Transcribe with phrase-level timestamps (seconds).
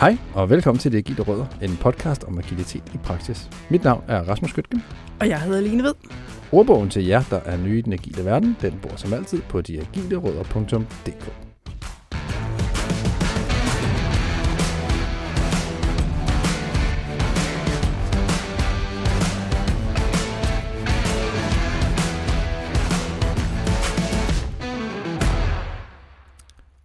[0.00, 3.50] Hej og velkommen til Det Agile Rødder, en podcast om agilitet i praksis.
[3.70, 4.82] Mit navn er Rasmus Skytgen.
[5.20, 5.94] Og jeg hedder Line Ved.
[6.52, 9.60] Ordbogen til jer, der er nye i den agile verden, den bor som altid på
[9.60, 11.32] deagilerødder.dk.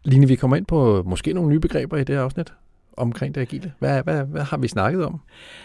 [0.04, 2.54] Line, vi kommer ind på måske nogle nye begreber i det her afsnit
[2.98, 3.74] omkring det agile.
[3.80, 5.22] Hvad, hvad, hvad har vi snakket om?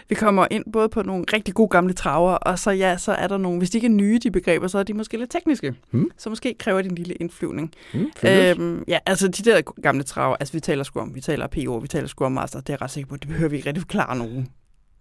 [0.09, 3.27] Vi kommer ind både på nogle rigtig gode gamle traver, og så ja, så er
[3.27, 5.75] der nogle, hvis de ikke er nye, de begreber, så er de måske lidt tekniske.
[5.91, 6.11] Hmm?
[6.17, 7.71] Så måske kræver de en lille indflyvning.
[7.93, 11.77] Hmm, øhm, ja, altså de der gamle traver, altså vi taler om, vi taler PO,
[11.77, 13.81] vi taler Scrum Master, det er jeg ret sikker på, det behøver vi ikke rigtig
[13.81, 14.47] forklare nogen.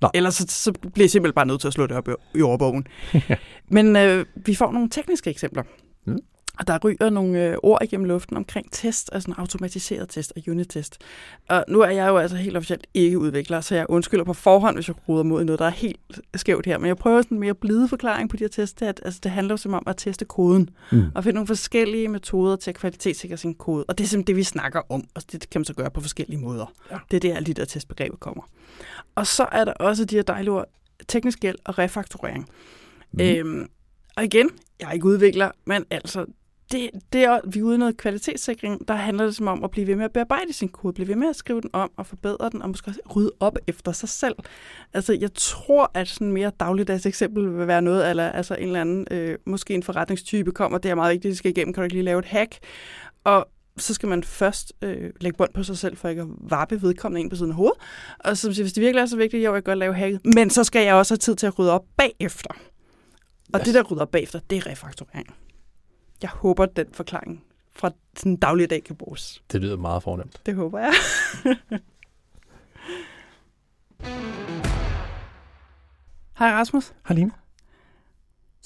[0.01, 0.11] Nå.
[0.15, 2.43] Ellers så, så bliver jeg simpelthen bare nødt til at slå det op i, i
[2.43, 2.87] ordbogen.
[3.77, 5.63] Men øh, vi får nogle tekniske eksempler.
[6.59, 10.43] Og der ryger nogle øh, ord igennem luften omkring test, altså en automatiseret test og
[10.49, 10.99] unit-test.
[11.49, 14.77] Og nu er jeg jo altså helt officielt ikke udvikler, så jeg undskylder på forhånd,
[14.77, 16.79] hvis jeg ruder mod noget, der er helt skævt her.
[16.79, 18.75] Men jeg prøver sådan en mere blide forklaring på de her tests.
[18.75, 20.71] Det, at, altså, det handler jo simpelthen om at teste koden.
[20.93, 21.03] Mm.
[21.15, 23.85] Og finde nogle forskellige metoder til at kvalitetssikre sin kode.
[23.89, 25.05] Og det er simpelthen det, vi snakker om.
[25.15, 26.73] Og det kan man så gøre på forskellige måder.
[26.91, 26.99] Ja.
[27.11, 28.43] Det er der, alle de der testbegreber kommer.
[29.15, 30.65] Og så er der også de her dejlige ord,
[31.09, 32.49] teknisk gæld og refakturering.
[33.13, 33.21] Mm.
[33.21, 33.69] Øhm,
[34.17, 34.51] og igen,
[34.81, 36.27] jeg er ikke udvikler, men altså,
[36.73, 39.71] det, det er, vi er ude i noget kvalitetssikring, der handler det som om at
[39.71, 42.07] blive ved med at bearbejde sin kode, blive ved med at skrive den om og
[42.07, 44.35] forbedre den, og måske også rydde op efter sig selv.
[44.95, 48.81] Altså, jeg tror, at sådan mere dagligdags eksempel vil være noget, eller altså en eller
[48.81, 51.85] anden, øh, måske en forretningstype kommer, det er meget vigtigt, det skal igennem, kan du
[51.85, 52.59] ikke lige lave et hack?
[53.25, 56.83] Og så skal man først øh, lægge bånd på sig selv, for ikke at varpe
[56.83, 57.79] vedkommende ind på siden af hovedet.
[58.19, 60.21] Og så siger, hvis det virkelig er så vigtigt, jo, jeg kan godt lave hacket,
[60.35, 62.51] men så skal jeg også have tid til at rydde op bagefter.
[63.53, 63.65] Og Yes.
[63.65, 65.35] det, der rydder op bagefter, det er refakturering.
[66.23, 67.43] Jeg håber, at den forklaring
[67.77, 67.91] fra
[68.25, 69.43] den daglige dag kan bruges.
[69.53, 70.41] Det lyder meget fornemt.
[70.47, 70.93] Det håber jeg.
[76.39, 76.93] Hej Rasmus.
[77.09, 77.31] Hej Line.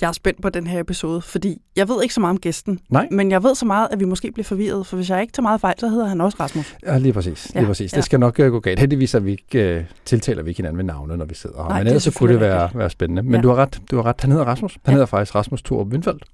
[0.00, 2.80] Jeg er spændt på den her episode, fordi jeg ved ikke så meget om gæsten,
[2.88, 3.08] Nej.
[3.10, 5.42] men jeg ved så meget, at vi måske bliver forvirret, for hvis jeg ikke tager
[5.42, 6.76] meget fejl, så hedder han også Rasmus.
[6.86, 7.50] Ja, lige præcis.
[7.54, 7.92] Lige Ja, præcis.
[7.92, 7.96] ja.
[7.96, 8.78] Det skal nok uh, gå galt.
[8.80, 11.68] Heldigvis er vi ikke, uh, tiltaler vi ikke hinanden ved navne, når vi sidder her.
[11.68, 13.22] Nej, Men det er ellers så kunne det være, være spændende.
[13.22, 13.40] Men Ja.
[13.40, 13.80] du har ret.
[13.90, 14.20] Du har ret.
[14.20, 14.72] Han hedder Rasmus.
[14.74, 14.92] Han Ja.
[14.92, 16.24] hedder faktisk Rasmus Thorup Windfeldt.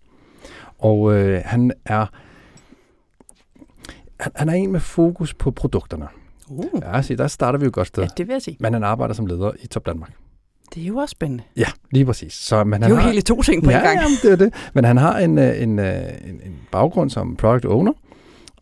[0.87, 2.07] Og uh, han er
[4.21, 6.07] han, han er en med fokus på produkterne.
[6.49, 6.65] Uh.
[6.83, 8.03] Ja, se, der starter vi jo godt sted.
[8.03, 8.57] Ja, det vil jeg sige.
[8.61, 10.13] Men han arbejder som leder i Top Danmark.
[10.75, 11.45] Det er jo også spændende.
[11.57, 12.33] Ja, lige præcis.
[12.33, 13.97] Så, men Det han er jo har, helt to ting på ja, en gang.
[13.97, 14.55] Jamen, det er det.
[14.75, 17.93] Men han har en, øh, en, øh, en, en baggrund som product owner,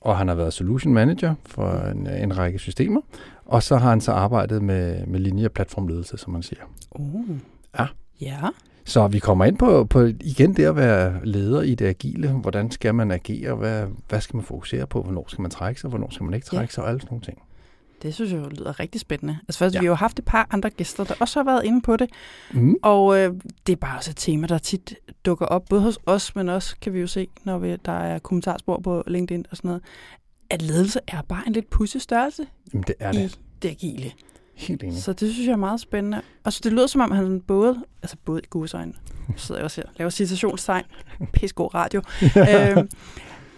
[0.01, 3.01] og han har været solution manager for en, øh, en række systemer,
[3.47, 6.63] og så har han så arbejdet med, med linje- og platformledelse, som man siger.
[6.91, 7.37] Uh.
[7.79, 7.87] Ja.
[8.21, 8.41] Ja.
[8.85, 12.29] Så vi kommer ind på, på igen det at være leder i det agile.
[12.29, 13.55] Hvordan skal man agere?
[13.55, 15.03] Hvad, hvad skal man fokusere på?
[15.03, 15.91] Hvornår skal man trække sig?
[15.91, 16.59] Hvornår skal man ikke Ja.
[16.59, 16.83] trække sig?
[16.85, 17.39] Og alle sådan nogle ting.
[18.03, 19.39] Det synes jeg jo lyder rigtig spændende.
[19.49, 19.79] Altså først, Ja.
[19.79, 19.81] ja.
[19.81, 22.11] vi har jo haft et par andre gæster, der også har været inde på det.
[22.53, 22.77] Mm.
[22.83, 23.35] Og øh,
[23.67, 24.95] det er bare også et tema, der tit
[25.27, 28.19] dukker op, både hos os, men også kan vi jo se, når vi, der er
[28.19, 29.83] kommentarspor på LinkedIn og sådan noget,
[30.51, 33.39] at ledelse er bare en lidt pudsig størrelse Jamen, det er i det.
[33.63, 34.11] det agile.
[34.55, 35.03] Helt enig.
[35.03, 36.21] Så det synes jeg er meget spændende.
[36.45, 38.93] Og så det lyder som om, han både, altså både i godsøjne,
[39.37, 40.85] sidder jeg også her, laver citationstegn,
[41.35, 42.89] pissegod radio, øhm,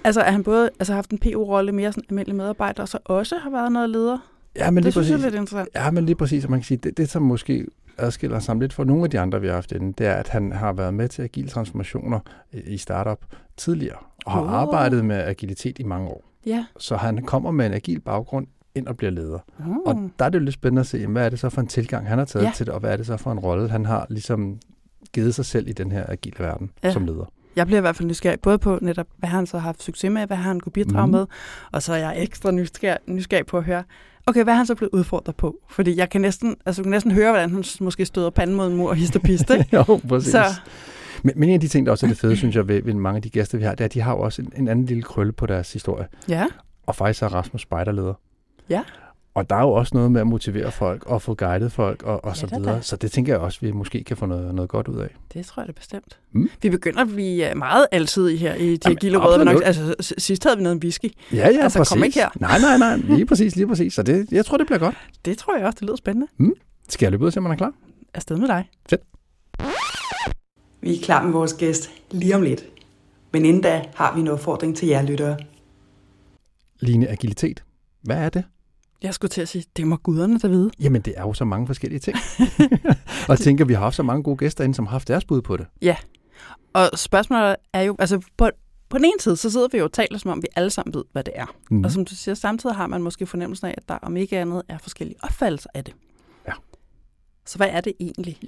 [0.05, 2.99] altså at han både altså, har haft en PO-rolle, mere sådan almindelig medarbejder, og så
[3.05, 4.19] også har været noget leder.
[4.57, 5.25] Ja, men lige det synes jeg præcis.
[5.27, 5.69] er lidt interessant.
[5.75, 7.67] Ja, men lige præcis, og man kan sige, det, det som måske
[7.99, 10.29] adskiller sig lidt fra nogle af de andre, vi har haft inde, det er, at
[10.29, 12.21] han har været med til agile transformationer
[12.53, 13.25] i- i startup
[13.57, 13.97] tidligere,
[14.27, 14.53] og har Åh.
[14.53, 16.25] arbejdet med agilitet i mange år.
[16.47, 16.65] Ja.
[16.79, 18.47] Så han kommer med en agil baggrund
[18.77, 19.39] ind og bliver leder.
[19.59, 19.77] Mm.
[19.87, 21.67] Og der er det jo lidt spændende at se, hvad er det så for en
[21.67, 22.53] tilgang, han har taget Ja.
[22.57, 24.59] til det, og hvad er det så for en rolle, han har ligesom
[25.13, 26.93] givet sig selv i den her agile verden Ja.
[26.93, 27.25] som leder.
[27.57, 30.11] Jeg bliver i hvert fald nysgerrig, både på netop, hvad han så har haft succes
[30.11, 31.13] med, hvad han kunne bidrage mm.
[31.13, 31.27] med,
[31.73, 33.83] og så er jeg ekstra nysgerrig, nysgerrig på at høre,
[34.27, 35.57] okay, hvad er han så blevet udfordret på?
[35.71, 38.67] Fordi jeg kan næsten, altså, jeg kan næsten høre, hvordan han måske støder panden mod
[38.71, 39.65] en mur og hister piste.
[39.73, 40.31] jo, præcis.
[40.33, 40.45] så
[41.23, 42.95] Men, men en af de ting, der også er det fede, synes jeg, ved, ved
[42.95, 44.69] mange af de gæster, vi har, det er, at de har jo også en, en
[44.69, 46.07] anden lille krølle på deres historie.
[46.29, 46.47] ja,
[46.87, 48.15] Og faktisk er Rasmus spejderleder.
[48.71, 48.83] Ja.
[49.35, 52.25] Og der er jo også noget med at motivere folk og få guidet folk og,
[52.25, 52.77] og Ja, så videre.
[52.77, 52.81] da.
[52.81, 55.09] Så det tænker jeg også, vi måske kan få noget, noget godt ud af.
[55.35, 56.19] det tror jeg da bestemt.
[56.33, 56.51] Mm.
[56.63, 59.35] Vi begynder at blive øh, meget alsidige her i de Jamen, gilde røde.
[59.35, 59.55] absolut.
[59.55, 61.05] Nok, altså, sidst havde vi noget whisky.
[61.33, 61.93] Ja, ja, Altså, præcis.
[61.93, 62.29] kom ikke her.
[62.41, 62.97] Nej, nej, nej.
[62.97, 63.95] Lige præcis, lige præcis.
[63.95, 64.95] Så det, jeg tror, det bliver godt.
[65.25, 66.27] Det tror jeg også, det lyder spændende.
[66.89, 67.73] Skal jeg løbe ud og se, om man er klar?
[68.15, 68.71] Afsted med dig.
[68.89, 69.01] Fedt.
[70.81, 72.65] Vi er klar med vores gæst lige om lidt.
[73.33, 75.37] Men inden da har vi en opfordring til jer lyttere.
[76.81, 77.63] Line agilitet.
[78.03, 78.45] Hvad er det?
[79.03, 80.71] Jeg skulle til at sige, det må guderne der vide.
[80.81, 82.17] Jamen, det er jo så mange forskellige ting.
[83.29, 85.25] og jeg tænker, vi har haft så mange gode gæster inde, som har haft deres
[85.25, 85.67] bud på det.
[86.73, 88.51] Og spørgsmålet er jo, altså, på,
[88.89, 90.95] på den ene side, så sidder vi jo og taler, som om vi alle sammen
[90.95, 91.47] ved, hvad det er.
[91.71, 91.85] Mm.
[91.85, 94.63] Og som du siger, samtidig har man måske fornemmelsen af, at der om ikke andet
[94.69, 95.95] er forskellige opfattelser af det.
[96.49, 96.53] Ja.
[97.47, 98.39] Så hvad er det egentlig?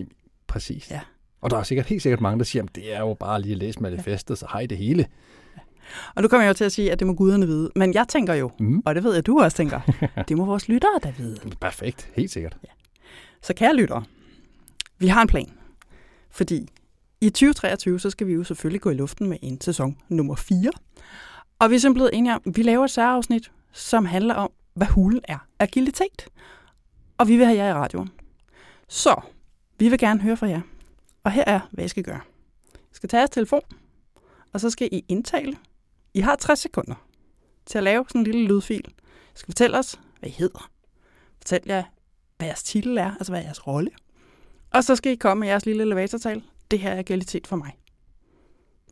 [0.47, 0.91] Præcis.
[0.91, 1.00] Ja.
[1.41, 3.53] Og der er sikkert helt sikkert mange, der siger, at det er jo bare lige
[3.53, 5.06] at læse manifestet, så har I det hele.
[6.14, 7.70] Og nu kommer jeg jo til at sige, at det må guderne vide.
[7.76, 8.82] Men jeg tænker jo, Mm.
[8.87, 9.81] og det ved jeg, du også tænker,
[10.29, 11.37] det må vores lyttere da vide.
[11.61, 12.56] Perfekt, helt sikkert.
[13.43, 14.05] Så kære lyttere,
[14.99, 15.52] vi har en plan.
[16.31, 16.69] Fordi
[17.20, 20.70] i 2023, så skal vi jo selvfølgelig gå i luften med en sæson nummer 4.
[21.58, 24.50] Og vi er simpelthen blevet enige om, at vi laver et særafsnit, som handler om,
[24.75, 25.38] hvad hulen er.
[25.58, 26.29] Agilitet.
[27.19, 28.11] Og vi vil have jer i radioen.
[28.88, 29.20] Så,
[29.79, 30.61] vi vil gerne høre fra jer.
[31.25, 32.20] Og her er, hvad I skal gøre.
[32.75, 33.61] I skal tage jeres telefon,
[34.52, 35.56] og så skal I indtale.
[36.15, 36.95] I har 60 sekunder
[37.67, 38.85] til at lave sådan en lille lydfil.
[39.35, 40.71] I skal fortælle os, hvad I hedder.
[41.39, 41.83] Fortæl jer,
[42.37, 43.91] hvad jeres titel er, altså hvad er jeres rolle.
[44.71, 46.43] Og så skal I komme med jeres lille elevatortal.
[46.71, 47.73] Det her er agilitet for mig.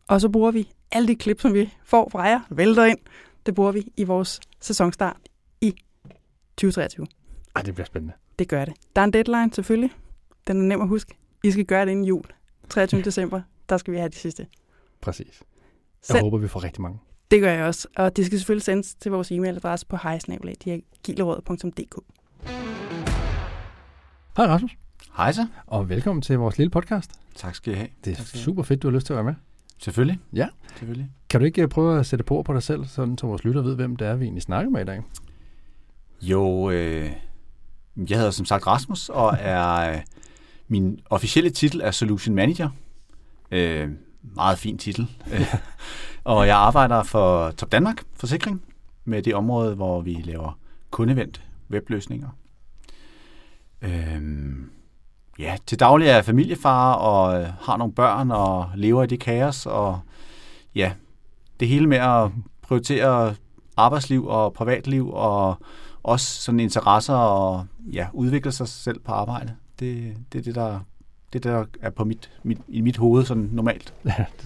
[0.07, 2.99] Og så bruger vi alle de klip, som vi får fra jer, vælter ind.
[3.45, 5.17] Det bruger vi i vores sæsonstart
[5.61, 5.75] i
[6.57, 7.07] 2023.
[7.55, 8.13] Ej, det bliver spændende.
[8.39, 8.73] Det gør det.
[8.95, 9.91] Der er en deadline selvfølgelig.
[10.47, 11.15] Den er nem at huske.
[11.43, 12.23] I skal gøre det inden jul.
[12.69, 13.01] 23.
[13.01, 14.47] december, der skal vi have de sidste.
[15.01, 15.43] Præcis.
[16.09, 16.21] Jeg Send.
[16.21, 16.99] håber, vi får rigtig mange.
[17.31, 17.87] Det gør jeg også.
[17.95, 21.95] Og det skal selvfølgelig sendes til vores e-mailadresse på hejsnabelag.diagileråd.dk.
[24.37, 24.71] Hej Rasmus,
[25.17, 25.47] Hej så.
[25.67, 27.11] og velkommen til vores lille podcast.
[27.35, 27.87] Tak skal I have.
[28.05, 29.33] Det er Tak super fedt, du har lyst til at være med.
[29.77, 30.19] Selvfølgelig.
[30.33, 30.47] Ja.
[30.69, 31.11] Selvfølgelig.
[31.29, 33.61] Kan du ikke øh, prøve at sætte på på dig selv, sådan så vores lytter
[33.61, 35.01] ved, hvem det er, vi egentlig snakker med i dag?
[36.21, 37.11] Jo, øh,
[38.09, 40.01] jeg hedder som sagt Rasmus, og er øh,
[40.67, 42.69] min officielle titel er Solution Manager.
[43.51, 43.89] Øh,
[44.21, 45.07] meget fin titel.
[46.23, 48.61] Og jeg arbejder for Top Danmark Forsikring
[49.05, 50.59] med det område, hvor vi laver
[50.91, 51.41] kundevendt
[51.71, 52.29] webløsninger.
[53.81, 54.69] Øhm,
[55.39, 59.19] ja, til daglig er jeg familiefar og øh, har nogle børn og lever i det
[59.19, 59.65] kaos.
[59.65, 59.99] Og
[60.75, 60.91] ja,
[61.59, 62.31] det hele med at
[62.61, 63.35] prioritere
[63.77, 65.57] arbejdsliv og privatliv og
[66.03, 69.55] også sådan interesser og ja, udvikle sig selv på arbejde.
[69.79, 70.79] Det, det er det, der,
[71.33, 73.93] det, der er på mit, mit, i mit hoved sådan normalt.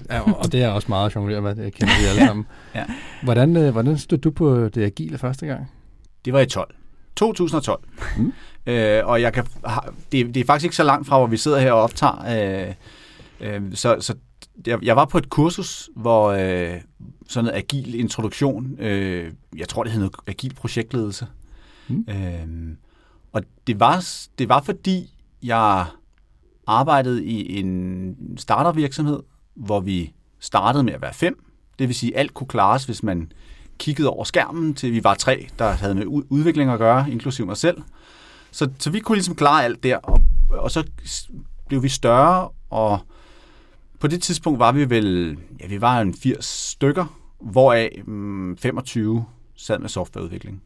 [0.09, 2.45] Ja, og det er også meget jongleret med, det kender vi alle sammen.
[2.75, 2.85] Ja.
[3.23, 5.71] Hvordan, øh, hvordan stod du på det agile første gang?
[6.25, 6.75] Det var i 12.
[7.15, 7.83] 2012.
[8.17, 8.33] Mm.
[8.65, 9.45] Øh, og jeg kan,
[10.11, 12.67] det, det er faktisk ikke så langt fra, hvor vi sidder her og optager.
[12.67, 12.73] Øh,
[13.39, 14.15] øh, så så
[14.67, 16.81] jeg, jeg var på et kursus, hvor øh,
[17.27, 21.27] sådan noget agil introduktion, øh, jeg tror det hed noget agil projektledelse.
[21.87, 22.05] Mm.
[22.09, 22.75] Øh,
[23.31, 24.05] og det var,
[24.39, 25.13] det var fordi,
[25.43, 25.85] jeg
[26.67, 29.19] arbejdede i en startup-virksomhed,
[29.55, 31.43] hvor vi startede med at være fem.
[31.79, 33.31] Det vil sige, at alt kunne klares, hvis man
[33.77, 37.47] kiggede over skærmen, til vi var tre, der havde med ud- udvikling at gøre, inklusive
[37.47, 37.81] mig selv.
[38.51, 40.83] Så, så vi kunne ligesom klare alt der, og, og så
[41.67, 42.99] blev vi større, og
[43.99, 47.05] på det tidspunkt var vi vel, ja, vi var en 80 stykker,
[47.39, 49.25] hvoraf mm, 25
[49.55, 50.61] sad med softwareudvikling.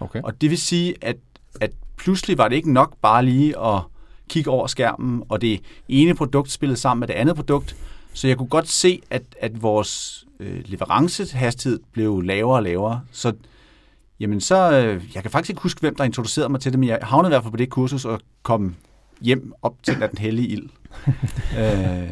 [0.00, 0.20] Okay.
[0.22, 1.16] Og det vil sige, at,
[1.60, 3.80] at pludselig var det ikke nok bare lige at
[4.28, 7.76] kigge over skærmen, og det ene produkt spillede sammen med det andet produkt.
[8.12, 13.00] Så jeg kunne godt se, at, at vores øh, leverancehastighed blev lavere og lavere.
[13.12, 13.32] Så
[14.20, 16.88] jamen så, øh, jeg kan faktisk ikke huske, hvem der introducerede mig til det, men
[16.88, 18.74] jeg havnede i hvert fald på det kursus og kom
[19.20, 20.68] hjem op til den hellige ild.
[21.60, 22.08] øh,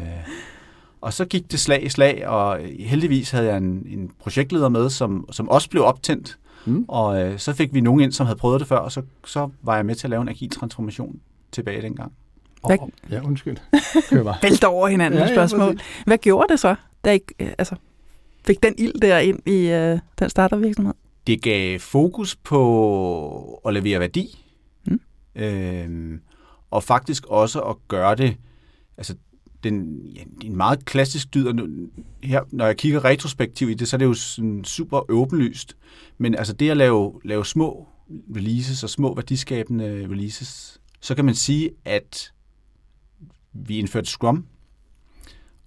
[1.01, 4.89] og så gik det slag i slag, og heldigvis havde jeg en, en projektleder med,
[4.89, 6.37] som, som også blev optændt.
[6.65, 6.85] Mm.
[6.87, 9.49] Og øh, så fik vi nogen ind, som havde prøvet det før, og så, så
[9.61, 11.19] var jeg med til at lave en agil transformation
[11.51, 12.11] tilbage dengang.
[12.65, 13.57] Hvad- Oh, ja, undskyld.
[14.09, 14.37] Kør bare.
[14.43, 15.75] Vælter over hinanden med spørgsmål.
[15.75, 16.03] præcis.
[16.05, 16.75] Hvad gjorde det så,
[17.05, 17.75] da I øh, altså,
[18.47, 20.93] fik den ild der ind i øh, den startervirksomhed?
[21.27, 24.43] Det gav fokus på at levere værdi,
[24.87, 24.99] Mm.
[25.35, 26.21] øhm,
[26.71, 28.35] og faktisk også at gøre det,
[28.97, 29.15] altså
[29.63, 31.87] den, ja, en meget klassisk dyd, og nu-
[32.23, 35.77] her, når jeg kigger retrospektivt i det, så er det jo sådan super åbenlyst,
[36.17, 37.87] men altså det at lave, lave små
[38.35, 42.33] releases og små værdiskabende releases, så kan man sige, at
[43.53, 44.45] vi indførte Scrum,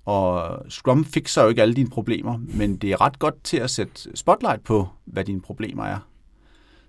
[0.05, 3.71] og Scrum fikser jo ikke alle dine problemer, men det er ret godt til at
[3.71, 5.99] sætte spotlight på, hvad dine problemer er.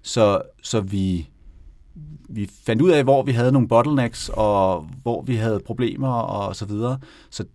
[0.02, 1.30] Så, så vi,
[2.30, 6.56] vi fandt ud af, hvor vi havde nogle bottlenecks, og hvor vi havde problemer, og
[6.56, 7.00] så videre.
[7.30, 7.46] Så,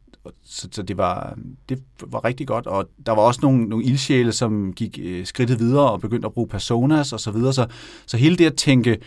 [0.45, 1.39] så, så det, var,
[1.69, 5.59] det var rigtig godt, og der var også nogle, nogle ildsjæle, som gik øh, skridtet
[5.59, 7.53] videre og begyndte at bruge personas og så videre.
[7.53, 7.67] Så,
[8.07, 8.99] så hele det at tænke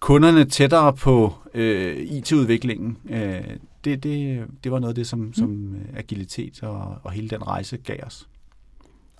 [0.00, 3.44] kunderne tættere på øh, IT-udviklingen, øh,
[3.84, 7.46] det, det, det var noget af det, som, som øh, agilitet og, og hele den
[7.46, 8.28] rejse gav os.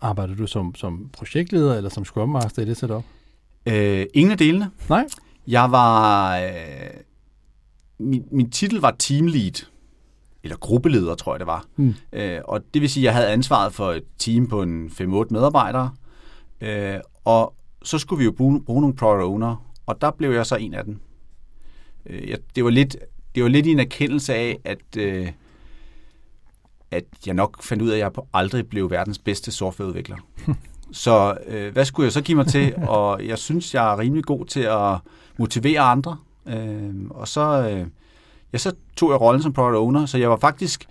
[0.00, 3.04] Arbejder du som, som projektleder eller som Scrum Master i det setup?
[3.66, 4.70] Øh, ingen af delene.
[4.88, 5.06] Nej.
[5.46, 6.36] Jeg var...
[6.38, 6.50] Øh,
[7.98, 9.66] min, min titel var team lead.
[10.42, 11.64] eller gruppeleder, tror jeg det var.
[11.76, 11.94] Mm.
[12.12, 15.02] Øh, og det vil sige, at jeg havde ansvaret for et team på en 5-8
[15.30, 15.90] medarbejdere,
[16.60, 20.46] øh, og så skulle vi jo bruge, bruge nogle product owner, og der blev jeg
[20.46, 21.00] så en af dem.
[22.06, 22.96] Øh, jeg, det, var lidt,
[23.34, 25.32] det var lidt i en erkendelse af, at, øh,
[26.90, 30.16] at jeg nok fandt ud af, at jeg aldrig blev verdens bedste softwareudvikler.
[30.92, 32.74] så øh, hvad skulle jeg så give mig til?
[32.76, 34.98] Og jeg synes, jeg er rimelig god til at
[35.38, 36.16] motivere andre.
[36.46, 37.86] Øh, og så, øh,
[38.52, 40.86] ja, så tog jeg rollen som product owner, så jeg var faktisk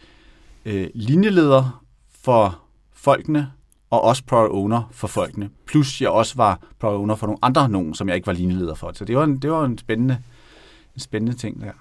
[0.65, 1.83] øh, linjeleder
[2.23, 2.59] for
[2.93, 3.51] folkene,
[3.89, 5.49] og også product owner for folkene.
[5.65, 8.75] Plus jeg også var product owner for nogle andre nogen, som jeg ikke var linjeleder
[8.75, 8.91] for.
[8.93, 10.21] Så det var en, det var en spændende,
[10.95, 11.71] en spændende ting der.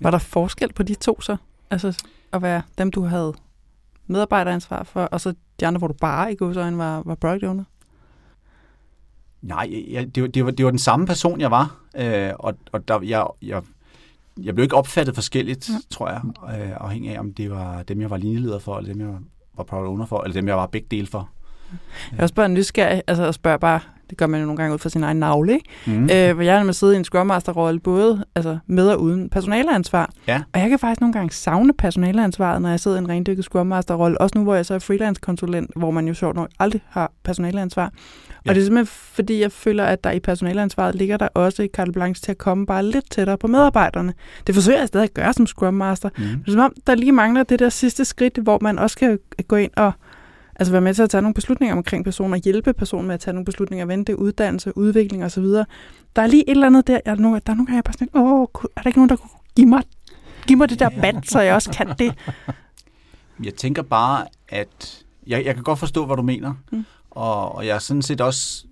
[0.00, 1.36] Var der forskel på de to så?
[1.70, 3.34] Altså at være dem, du havde
[4.06, 7.64] medarbejderansvar for, og så de andre, hvor du bare i godsøjne var, var product owner?
[9.42, 11.76] Nej, jeg, det, var, det, var, det var den samme person, jeg var.
[11.96, 13.62] Øh, og og der, jeg, jeg,
[14.42, 15.74] jeg blev ikke opfattet forskelligt, ja.
[15.90, 19.00] tror jeg, øh, afhængig af, om det var dem, jeg var linjeleder for, eller dem,
[19.00, 19.18] jeg
[19.56, 21.30] var product owner for, eller dem, jeg var begge dele for.
[22.12, 23.80] Jeg er også bare nysgerrig, altså jeg spørger bare,
[24.10, 25.68] det gør man jo nogle gange ud fra sin egen navle, ikke?
[25.86, 26.10] Mm.
[26.12, 29.28] Øh, hvor jeg er med sidde i en Scrum Master-rolle, både altså, med og uden
[29.28, 30.10] personaleansvar.
[30.26, 30.42] Ja.
[30.52, 33.66] Og jeg kan faktisk nogle gange savne personaleansvaret, når jeg sidder i en rendykket Scrum
[33.66, 34.20] Master-rolle.
[34.20, 37.92] Også nu, hvor jeg så er freelance-konsulent, hvor man jo sjovt nok aldrig har personaleansvar.
[38.46, 38.50] Ja.
[38.50, 41.92] Og det er simpelthen, fordi jeg føler, at der i personaleansvaret ligger der også carte
[41.92, 44.14] blanche til at komme bare lidt tættere på medarbejderne.
[44.46, 46.08] Det forsøger jeg stadig at gøre som Scrum Master.
[46.18, 46.24] Mm.
[46.24, 49.18] Er som om, der lige mangler det der sidste skridt, hvor man også kan
[49.48, 49.92] gå ind og
[50.58, 53.34] altså være med til at tage nogle beslutninger omkring personer, hjælpe personen med at tage
[53.34, 55.44] nogle beslutninger, vente uddannelse, udvikling osv.
[55.44, 58.08] Der er lige et eller andet der, jeg, der er nogle gange, jeg bare sådan,
[58.14, 58.46] åh,
[58.76, 59.82] er der ikke nogen, der kunne give mig,
[60.46, 62.14] give mig det der band, så jeg også kan det?
[63.44, 66.84] Jeg tænker bare, at jeg, jeg kan godt forstå, hvad du mener, mm.
[67.10, 68.64] og, og jeg er sådan set også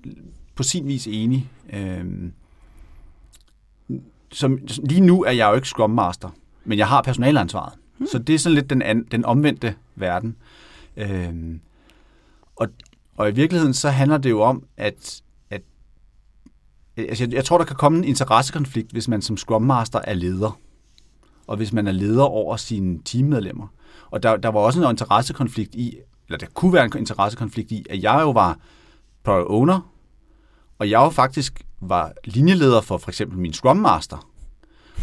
[0.55, 1.51] på sin vis enig.
[1.73, 2.33] Øhm,
[4.33, 6.29] som, lige nu er jeg jo ikke Scrum Master,
[6.65, 7.73] men jeg har personalansvaret.
[7.99, 8.07] Mm.
[8.07, 10.37] Så det er sådan lidt den, an, den omvendte verden.
[10.97, 11.61] Øhm,
[12.57, 12.69] og,
[13.17, 15.63] og i virkeligheden så handler det jo om, at, at
[16.97, 20.15] altså jeg, jeg tror, der kan komme en interessekonflikt, hvis man som Scrum Master er
[20.15, 20.59] leder,
[21.47, 23.67] og hvis man er leder over sine teammedlemmer.
[24.11, 25.97] Og der, der var også en interessekonflikt i,
[26.29, 28.59] eller der kunne være en interessekonflikt i, at jeg jo var
[29.25, 29.91] product owner,
[30.79, 34.29] og jeg jo faktisk var linjeleder for for eksempel min Scrum Master.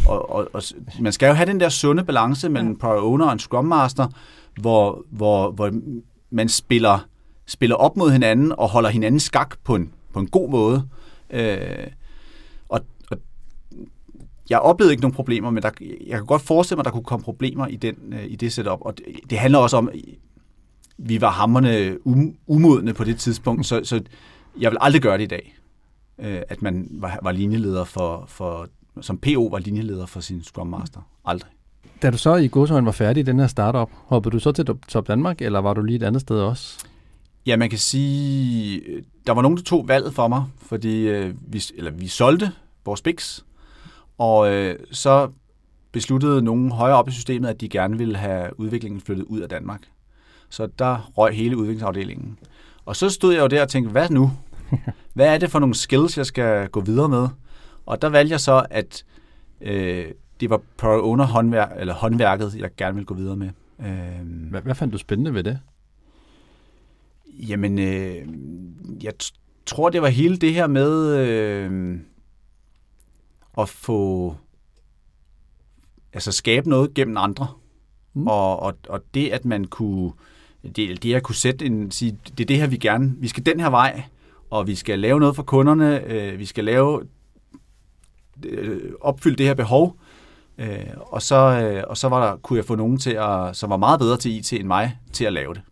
[0.08, 0.62] Og, og, og
[1.00, 4.08] man skal jo have den der sunde balance mellem product owner og en Scrum Master,
[4.60, 5.72] hvor, hvor, hvor
[6.30, 6.98] man spiller,
[7.52, 10.88] spiller op mod hinanden og holder hinanden skak på en, på en god måde.
[11.30, 11.86] Øh,
[12.68, 12.80] og,
[13.10, 13.18] og
[14.50, 17.04] jeg oplevede ikke nogen problemer, men der, jeg kan godt forestille mig, at der kunne
[17.04, 18.78] komme problemer i, den, øh, i det setup.
[18.80, 19.90] Og det, det handler også om,
[20.98, 24.00] vi var hammerne um, umodne på det tidspunkt, så, så
[24.60, 25.56] jeg vil aldrig gøre det i dag,
[26.18, 28.66] øh, at man var, var linjeleder for, for,
[29.00, 31.00] som PO var linjeleder for sin Scrum Master.
[31.24, 31.50] Aldrig.
[32.02, 34.66] Da du så i Godsøjen var færdig i den her startup, hoppede du så til
[34.88, 36.78] Top Danmark, eller var du lige et andet sted også?
[37.46, 38.82] Ja, man kan sige,
[39.26, 42.52] der var nogen, der tog valget for mig, fordi øh, vi, eller vi solgte
[42.84, 43.40] vores Bix,
[44.18, 45.30] og øh, så
[45.92, 49.48] besluttede nogen højere op i systemet, at de gerne ville have udviklingen flyttet ud af
[49.48, 49.80] Danmark.
[50.48, 52.38] Så der røg hele udviklingsafdelingen.
[52.84, 54.32] Og så stod jeg jo der og tænkte, hvad nu?
[55.14, 57.28] Hvad er det for nogle skills, jeg skal gå videre med?
[57.86, 59.04] Og der valgte jeg så, at
[59.60, 60.06] øh,
[60.40, 63.50] det var product owner håndværk, eller håndværket, jeg gerne ville gå videre med.
[63.80, 65.58] Øh, hvad, hvad fandt du spændende ved det?
[67.32, 68.26] Jamen, øh,
[69.02, 69.12] jeg
[69.66, 71.98] tror, det var hele det her med øh,
[73.58, 74.34] at få,
[76.12, 77.46] altså skabe noget gennem andre.
[78.14, 78.26] Mm.
[78.26, 80.12] Og, og, og det, at man kunne,
[80.76, 83.46] det, det at kunne sætte en, sige, det er det her, vi gerne, vi skal
[83.46, 84.02] den her vej,
[84.50, 87.02] og vi skal lave noget for kunderne, øh, vi skal lave,
[88.44, 89.96] øh, opfylde det her behov,
[90.58, 93.70] øh, og så, øh, og så var der, kunne jeg få nogen til at, som
[93.70, 95.62] var meget bedre til IT end mig, til at lave det.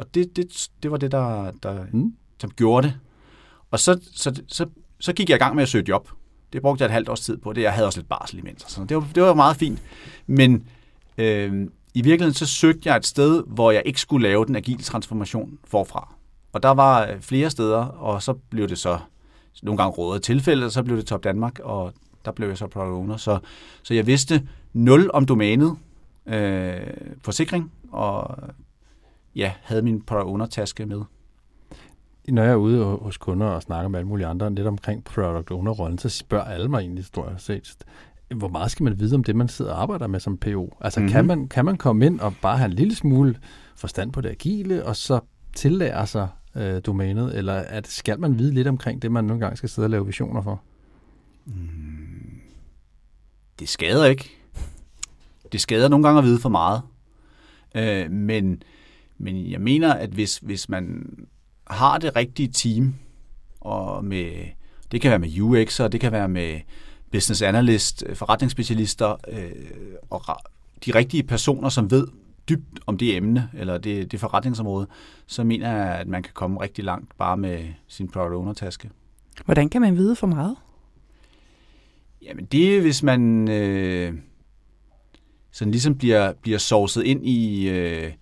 [0.00, 2.14] Og det, det, det var det, der, der mm.
[2.40, 2.98] som gjorde det.
[3.70, 4.66] Og så, så, så,
[5.00, 6.08] så gik jeg i gang med at søge job.
[6.52, 7.52] Det brugte jeg et halvt års tid på.
[7.52, 8.64] Det, jeg havde også lidt barsel imens.
[8.68, 9.82] Så det var, det var meget fint.
[10.26, 10.66] Men
[11.18, 14.82] øh, i virkeligheden så søgte jeg et sted, hvor jeg ikke skulle lave den agile
[14.82, 16.14] transformation forfra.
[16.52, 18.98] Og der var flere steder, og så blev det så
[19.62, 21.92] nogle gange rådet tilfælde, og så blev det Top Danmark, og
[22.24, 23.16] der blev jeg så product owner.
[23.16, 23.38] Så,
[23.82, 25.76] så jeg vidste nul om domænet,
[26.26, 26.80] øh,
[27.22, 28.38] forsikring, og
[29.36, 31.02] ja, havde min product owner-taske med.
[32.28, 35.50] Når jeg er ude hos kunder og snakker med alle mulige andre lidt omkring product
[35.50, 37.76] owner-rollen, så spørger alle mig egentlig, tror jeg set,
[38.34, 40.76] hvor meget skal man vide om det, man sidder og arbejder med som PO?
[40.80, 41.12] Altså mm-hmm.
[41.12, 43.36] kan, man, kan man komme ind og bare have en lille smule
[43.76, 45.20] forstand på det agile, og så
[45.54, 49.56] tillære sig øh, domænet, eller at, skal man vide lidt omkring det, man nogle gange
[49.56, 50.62] skal sidde og lave visioner for?
[51.46, 52.40] Mm.
[53.58, 54.30] Det skader ikke.
[55.52, 56.82] det skader nogle gange at vide for meget.
[57.74, 58.62] Øh, men,
[59.20, 61.14] men jeg mener, at hvis, hvis man
[61.66, 62.94] har det rigtige team,
[63.60, 64.32] og med,
[64.92, 66.60] det kan være med UX'er, det kan være med
[67.12, 69.50] business analyst, forretningsspecialister, øh,
[70.10, 70.22] og
[70.86, 72.06] de rigtige personer, som ved
[72.48, 74.86] dybt om det emne, eller det, det forretningsområde,
[75.26, 78.90] så mener jeg, at man kan komme rigtig langt bare med sin product owner-taske.
[79.44, 80.56] Hvordan kan man vide for meget?
[82.22, 84.14] Jamen det er, hvis man øh,
[85.50, 88.12] sådan ligesom bliver, bliver sovset ind i, øh,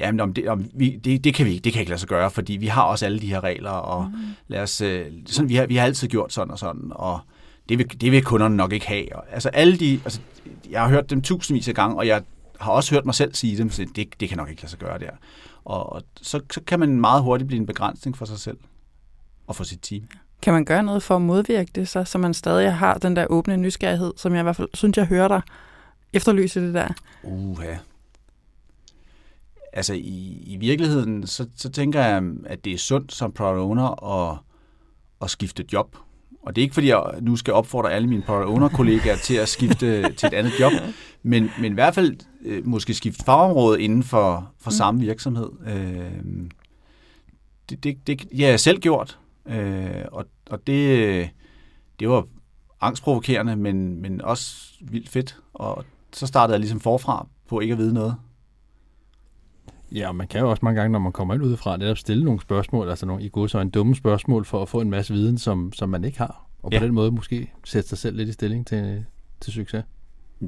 [0.00, 2.08] jamen om det, om vi, det, det, kan vi ikke, det kan ikke lade sig
[2.08, 4.18] gøre, fordi vi har også alle de her regler, og mm.
[4.48, 7.20] lad os, øh, sådan, vi, har, vi har altid gjort sådan og sådan, og
[7.68, 9.16] det vil, det vil kunderne nok ikke have.
[9.16, 10.20] Og, altså alle de, altså,
[10.70, 12.22] jeg har hørt dem tusindvis af gange, og jeg
[12.60, 14.78] har også hørt mig selv sige dem, så det, det kan nok ikke lade sig
[14.78, 15.10] gøre der.
[15.64, 18.58] Og, og så, så kan man meget hurtigt blive en begrænsning for sig selv
[19.46, 20.02] og for sit team.
[20.42, 23.26] Kan man gøre noget for at modvirke det så, så man stadig har den der
[23.26, 25.40] åbne nysgerrighed, som jeg i hvert fald synes, jeg hører dig
[26.12, 26.88] efterlyse det der?
[27.22, 27.74] Uha.
[29.78, 34.04] Altså i, i virkeligheden, så, så tænker jeg, at det er sundt som product owner
[34.04, 34.38] at,
[35.22, 35.96] at skifte job.
[36.42, 39.48] Og det er ikke, fordi jeg nu skal opfordre alle mine product owner-kollegaer til at
[39.48, 40.72] skifte til et andet job,
[41.22, 44.74] men, men i hvert fald øh, måske skifte fagområde inden for, for mm.
[44.74, 45.48] samme virksomhed.
[45.66, 46.50] Øh,
[47.70, 51.30] det, det, det, det har jeg selv gjort, øh, og, og det,
[52.00, 52.26] det var
[52.80, 55.36] angstprovokerende, men, men også vildt fedt.
[55.52, 58.16] Og så startede jeg ligesom forfra på ikke at vide noget.
[59.92, 62.24] Ja, og man kan jo også mange gange, når man kommer ind udefra, netop stille
[62.24, 65.14] nogle spørgsmål, altså nogle i god så en dumme spørgsmål, for at få en masse
[65.14, 66.46] viden, som, som man ikke har.
[66.62, 66.84] Og på ja.
[66.84, 69.04] den måde måske sætte sig selv lidt i stilling til,
[69.40, 69.84] til succes.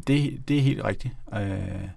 [0.06, 1.14] Det, det er helt rigtigt.
[1.34, 1.88] Øh,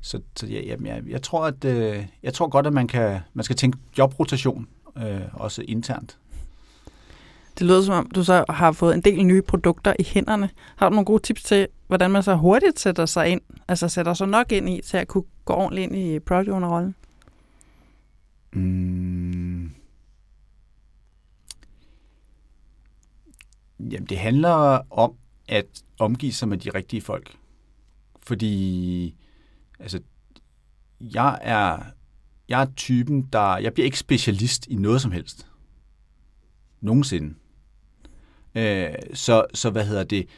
[0.00, 3.20] så, så ja, jamen, jeg, jeg, tror, at, øh, jeg tror godt, at man, kan,
[3.34, 6.18] man skal tænke jobrotation, øh, også internt.
[7.58, 10.50] Det lyder som om, du så har fået en del nye produkter i hænderne.
[10.76, 14.14] Har du nogle gode tips til, hvordan man så hurtigt sætter sig ind, altså sætter
[14.14, 16.94] sig nok ind i, til at kunne går ordentligt ind i product owner-rollen?
[18.52, 19.70] Mm.
[23.80, 24.50] Jamen, det handler
[24.90, 25.14] om
[25.48, 25.66] at
[25.98, 27.36] omgive sig med de rigtige folk.
[28.22, 29.16] Fordi,
[29.78, 30.00] altså,
[31.00, 31.82] jeg er,
[32.48, 35.46] jeg er typen, der, jeg bliver ikke specialist i noget som helst.
[36.80, 37.34] Nogensinde.
[38.54, 40.28] Øh, så, så hvad hedder det?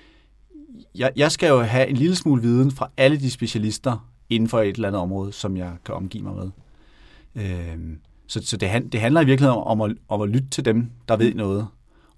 [0.94, 4.60] Jeg, jeg skal jo have en lille smule viden fra alle de specialister inden for
[4.60, 6.50] et eller andet område, som jeg kan omgive mig med.
[7.34, 10.90] Øh, så så det, det handler i virkeligheden om at, om at lytte til dem,
[11.08, 11.66] der ved noget.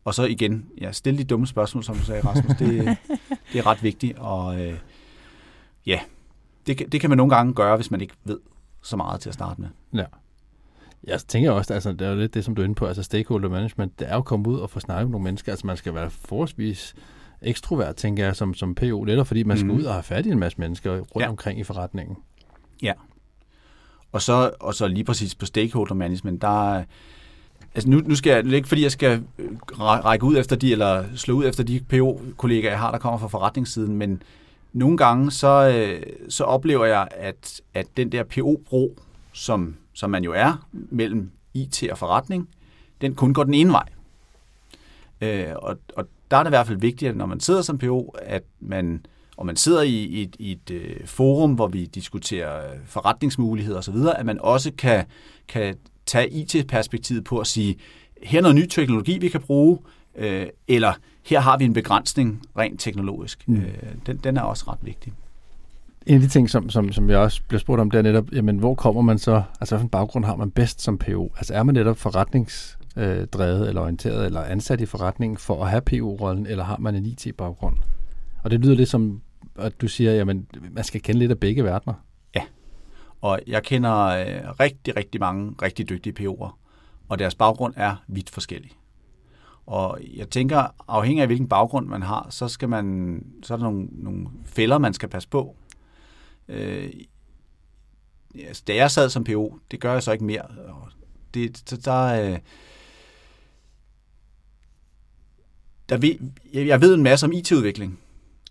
[0.05, 2.57] Og så igen, ja, stille de dumme spørgsmål, som du sagde, Rasmus.
[2.59, 2.97] Det,
[3.53, 4.19] det er ret vigtigt.
[4.19, 4.79] Og øh,
[5.87, 6.01] ja,
[6.67, 8.39] det, det kan man nogle gange gøre, hvis man ikke ved
[8.83, 9.69] så meget til at starte med.
[9.95, 10.05] Ja.
[11.05, 13.03] Jeg tænker også, altså det er jo lidt det, som du er inde på, altså
[13.03, 15.77] stakeholder management, det er jo kommet ud og få snakket med nogle mennesker, altså man
[15.77, 16.95] skal være forholdsvis
[17.43, 19.77] ekstrovert, tænker jeg, som, som PO, netop fordi man skal mm.
[19.77, 21.29] ud og have fat i en masse mennesker rundt ja.
[21.29, 22.17] omkring i forretningen.
[22.83, 22.93] Ja.
[24.13, 26.85] Og så, og så lige præcis på stakeholder management, der
[27.75, 29.51] Altså nu, nu skal jeg, det er ikke fordi, jeg skal øh,
[29.81, 33.29] række ud efter de, eller slå ud efter de PO-kollegaer, jeg har, der kommer fra
[33.29, 34.23] forretningssiden, men
[34.73, 38.97] nogle gange, så, øh, så oplever jeg, at, at den der PO-bro,
[39.33, 42.49] som som man jo er, mellem IT og forretning,
[43.01, 43.89] den kun går den ene vej.
[45.21, 47.79] Øh, og, og der er det i hvert fald vigtigt, at når man sidder som
[47.79, 52.63] PO, at man, og man sidder i, et, i et øh, forum, hvor vi diskuterer
[52.87, 55.05] forretningsmuligheder osv., at man også kan,
[55.49, 57.77] kan tage IT-perspektivet på at sige,
[58.23, 59.79] her er noget ny teknologi, vi kan bruge,
[60.17, 60.93] øh, eller
[61.27, 63.49] her har vi en begrænsning rent teknologisk.
[63.49, 63.57] Mm.
[63.57, 63.75] Øh,
[64.07, 65.13] den, den er også ret vigtig
[66.07, 68.33] en af de ting, som, som, som jeg også bliver spurgt om, det er netop,
[68.33, 71.33] jamen, hvor kommer man så, altså hvilken baggrund har man bedst som PO?
[71.37, 71.99] Altså er man netop
[73.01, 76.95] Øh, drevet eller orienteret eller ansat i forretningen for at have PO-rollen, eller har man
[76.95, 77.77] en IT-baggrund?
[78.43, 79.23] Og det lyder lidt som,
[79.59, 81.95] at du siger, jamen man skal kende lidt af begge verdener.
[82.35, 82.43] Ja,
[83.21, 86.59] og jeg kender øh, rigtig, rigtig mange rigtig dygtige PO'er,
[87.09, 88.71] og deres baggrund er vidt forskellig.
[89.67, 93.65] Og jeg tænker, afhængig af hvilken baggrund man har, så skal man, så er der
[93.65, 95.57] nogle, nogle fælder, man skal passe på.
[96.49, 96.91] Øh,
[98.47, 100.45] altså, da jeg sad som PO, det gør jeg så ikke mere.
[101.35, 102.39] Det, der, øh,
[105.91, 106.15] der ved,
[106.55, 107.99] jeg ved en masse om IT-udvikling.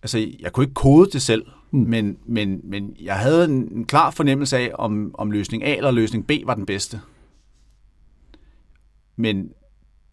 [0.02, 1.80] Altså, jeg kunne ikke kode det selv, mm.
[1.80, 5.90] men, men, men jeg havde en, en klar fornemmelse af, om, om løsning A eller
[5.90, 7.00] løsning B var den bedste.
[9.16, 9.52] Men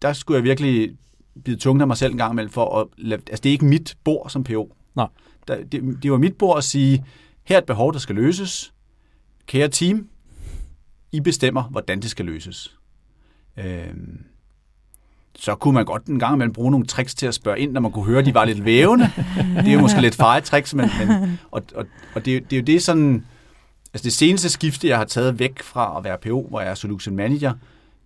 [0.02, 0.96] der skulle jeg virkelig
[1.44, 2.86] bide tungen af mig selv en gang imellem for at...
[3.12, 4.74] Altså, det er ikke mit bord som PO.
[4.96, 5.08] Nej.
[5.48, 7.04] Der, det, det var mit bord at sige,
[7.44, 8.72] her er et behov, der skal løses.
[9.46, 10.08] Kære team,
[11.12, 12.76] I bestemmer, hvordan det skal løses.
[13.56, 14.24] Øhm,
[15.40, 17.80] så kunne man godt en gang imellem bruge nogle tricks til at spørge ind, når
[17.80, 19.10] man kunne høre, at de var lidt vævende.
[19.56, 22.60] det er jo måske lidt feje tricks, men, men og, og, og det, det er
[22.60, 23.24] jo det sådan,
[23.94, 26.74] altså det seneste skifte, jeg har taget væk fra at være PO, hvor jeg er
[26.74, 27.52] solution manager,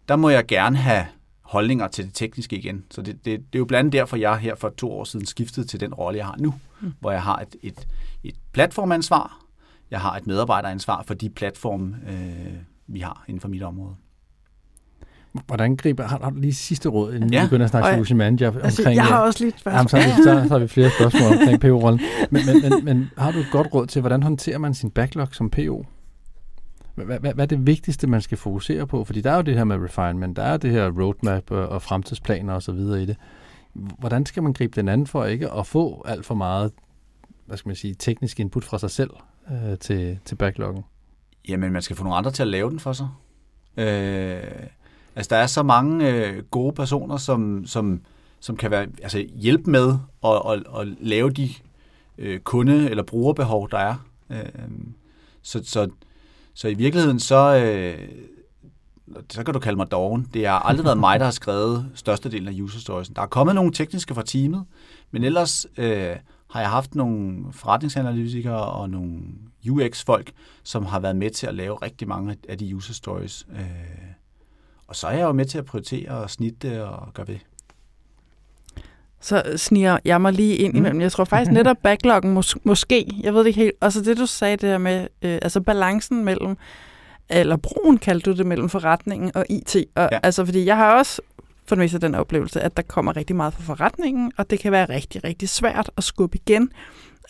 [0.08, 1.06] der må jeg gerne have
[1.42, 2.84] holdninger til det tekniske igen.
[2.90, 5.26] Så det, det, det er jo blandt andet derfor, jeg her for to år siden
[5.26, 6.92] skiftede til den rolle, jeg har nu, mm.
[7.00, 7.86] hvor jeg har et, et,
[8.24, 9.38] et platformansvar,
[9.90, 12.54] jeg har et medarbejderansvar for de platforme, øh,
[12.86, 13.94] vi har inden for mit område.
[15.46, 17.40] Hvordan griber, har, har du lige sidste råd, inden ja.
[17.40, 18.64] vi begynder at snakke solution manager omkring...
[18.64, 19.76] Altså, jeg har også lidt spørgsmål.
[19.76, 22.00] Jamen, så, har vi, så, så har vi flere spørgsmål omkring PO-rollen.
[22.30, 25.28] Men, men, men, men har du et godt råd til, hvordan håndterer man sin backlog
[25.32, 25.86] som PO?
[26.94, 29.04] Hvad, hvad, hvad er det vigtigste, man skal fokusere på?
[29.04, 31.82] Fordi der er jo det her med refinement, der er det her roadmap og, og
[31.82, 32.74] fremtidsplaner osv.
[32.74, 33.16] i det.
[33.98, 36.70] Hvordan skal man gribe den anden for ikke at få alt for meget
[37.46, 39.10] hvad skal man sige, teknisk input fra sig selv
[39.50, 40.84] øh, til, til backloggen?
[41.48, 43.08] Jamen, man skal få nogle andre til at lave den for sig.
[43.76, 44.42] Øh,
[45.16, 48.00] altså, der er så mange øh, gode personer, som, som,
[48.40, 49.94] som kan være, altså, hjælpe med
[50.24, 51.50] at, at, at lave de
[52.18, 53.94] øh, kunde- eller brugerbehov, der er.
[54.30, 54.44] Øh,
[55.42, 55.88] så, så
[56.54, 58.08] så i virkeligheden, så, øh,
[59.30, 60.28] så kan du kalde mig doven.
[60.34, 63.08] Det har aldrig været mig, der har skrevet størstedelen af user stories.
[63.08, 64.64] Der er kommet nogle tekniske fra teamet,
[65.10, 66.16] men ellers øh,
[66.50, 69.18] har jeg haft nogle forretningsanalytikere og nogle
[69.70, 73.46] UX-folk, som har været med til at lave rigtig mange af de user stories.
[73.52, 74.11] Øh,
[74.92, 77.38] og så er jeg jo med til at prioritere og snitte og gøre ved
[79.20, 80.78] så sniger jeg mig lige ind mm.
[80.78, 81.00] imellem.
[81.00, 84.18] Jeg tror faktisk netop backloggen mås- måske, jeg ved det ikke helt, og så det
[84.18, 86.56] du sagde der med, øh, altså balancen mellem,
[87.28, 89.76] eller broen kaldte du det, mellem forretningen og IT.
[89.94, 90.18] Og, ja.
[90.22, 91.22] Altså fordi jeg har også
[91.66, 94.72] for det meste den oplevelse, at der kommer rigtig meget fra forretningen, og det kan
[94.72, 96.70] være rigtig, rigtig svært at skubbe igen,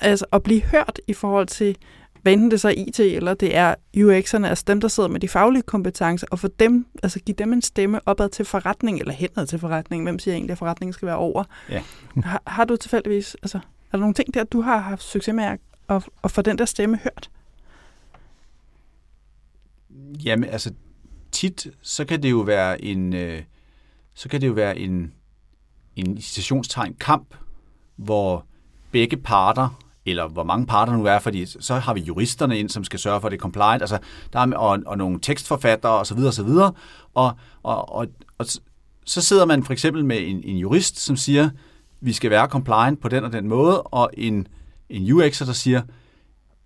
[0.01, 1.77] altså at blive hørt i forhold til
[2.23, 5.21] hvad enten det så er IT, eller det er UX'erne, altså dem, der sidder med
[5.21, 9.13] de faglige kompetencer, og for dem, altså give dem en stemme opad til forretning, eller
[9.13, 10.03] henad til forretning.
[10.03, 11.45] Hvem siger egentlig, at forretningen skal være over?
[11.69, 11.83] Ja.
[12.25, 15.45] har, har du tilfældigvis, altså, er der nogle ting der, du har haft succes med
[15.89, 17.31] at, at, få den der stemme hørt?
[20.25, 20.73] Jamen, altså,
[21.33, 23.43] tit, så kan det jo være en, øh,
[24.15, 25.13] så kan det jo være en,
[25.97, 27.35] en citationstegn kamp,
[27.97, 28.47] hvor
[28.91, 32.85] begge parter eller hvor mange parter nu er, fordi så har vi juristerne ind, som
[32.85, 33.99] skal sørge for, at det er compliant, altså,
[34.33, 36.19] der er, og, og nogle tekstforfattere osv.
[36.19, 36.49] osv.
[36.49, 36.75] Og,
[37.15, 38.07] og, og, og,
[38.39, 38.47] og
[39.05, 41.51] så sidder man for eksempel med en, en jurist, som siger,
[42.01, 44.47] vi skal være compliant på den og den måde, og en,
[44.91, 45.83] en UX'er, der siger,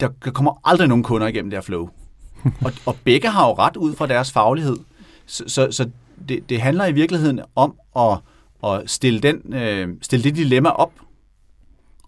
[0.00, 1.88] der, der kommer aldrig nogen kunder igennem det her flow.
[2.64, 4.76] og, og begge har jo ret ud fra deres faglighed.
[5.26, 5.90] Så, så, så
[6.28, 8.18] det, det handler i virkeligheden om at,
[8.64, 10.92] at stille, den, øh, stille det dilemma op,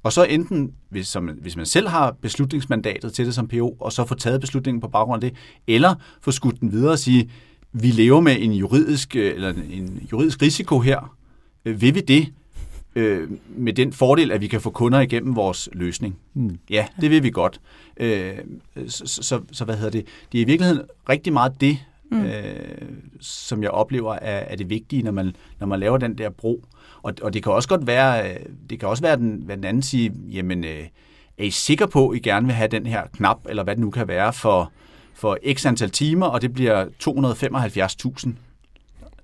[0.02, 3.92] og så enten, hvis, som, hvis man selv har beslutningsmandatet til det som PO, og
[3.92, 7.30] så få taget beslutningen på baggrund af det, eller få skudt den videre og sige,
[7.72, 11.14] vi lever med en juridisk, øh, eller en juridisk risiko her.
[11.64, 12.32] Øh, vil vi det?
[12.96, 16.18] Øh, med den fordel, at vi kan få kunder igennem vores løsning.
[16.34, 16.58] Mm.
[16.70, 17.60] Ja, det vil vi godt.
[17.96, 18.38] Øh,
[18.86, 20.06] så, så, så hvad hedder det?
[20.32, 21.78] Det er i virkeligheden rigtig meget det,
[22.10, 22.24] mm.
[22.24, 22.88] øh,
[23.20, 26.64] som jeg oplever er, er det vigtige, når man, når man laver den der bro.
[27.02, 28.38] Og, og det kan også godt være,
[28.70, 30.86] det kan også være, den, hvad den anden siger, jamen, øh,
[31.38, 33.80] er I sikre på, at I gerne vil have den her knap, eller hvad det
[33.80, 34.72] nu kan være, for,
[35.14, 36.86] for x antal timer, og det bliver
[38.24, 38.30] 275.000?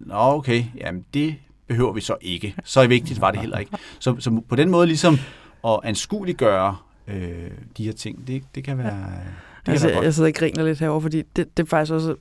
[0.01, 1.35] Nå, okay, jamen det
[1.67, 2.55] behøver vi så ikke.
[2.65, 3.73] Så vigtigt var det heller ikke.
[3.99, 5.19] Så, så på den måde ligesom
[5.67, 6.77] at anskueliggøre
[7.09, 9.11] øh, de her ting, det, det kan være...
[9.67, 11.93] Det altså, kan være jeg sidder og griner lidt herover, fordi det, det er faktisk
[11.93, 12.15] også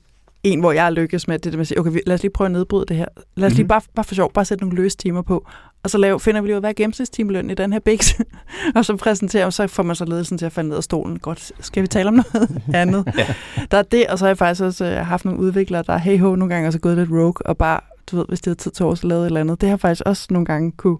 [0.44, 2.46] en, hvor jeg lykkes med det, det med at sige, okay, lad os lige prøve
[2.46, 3.06] at nedbryde det her.
[3.14, 3.56] Lad os mm-hmm.
[3.56, 3.68] lige mhm.
[3.68, 5.46] bare, bare for sjov, bare sætte nogle løse timer på,
[5.82, 8.20] og så lave, finder vi lige ud, hvad er gennemsnitstimeløn i den her biks,
[8.76, 11.18] og så præsenterer, og så får man så ledelsen til at falde ned af stolen.
[11.18, 13.12] Godt, skal vi tale om noget andet?
[13.18, 13.34] ja.
[13.70, 16.20] Der er det, og så har jeg faktisk også uh, haft nogle udviklere, der hey
[16.20, 17.80] ho nogle gange også gået lidt rogue, og bare,
[18.10, 19.60] du ved, hvis det er tid til års, lavet et eller andet.
[19.60, 20.98] Det har faktisk også nogle gange kunne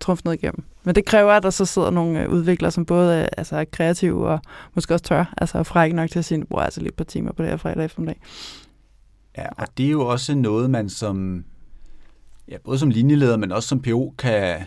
[0.00, 0.64] trumfe noget igennem.
[0.84, 3.64] Men det kræver, at der så sidder nogle øh, udviklere, som både er, altså, er
[3.64, 4.40] kreative og
[4.74, 7.04] måske også tør, altså er frække nok til at sige, bruger altså lige et par
[7.04, 8.20] timer på det her fredag eftermiddag.
[9.38, 11.44] Ja, og det er jo også noget, man som,
[12.48, 14.64] ja, både som linjeleder, men også som PO, kan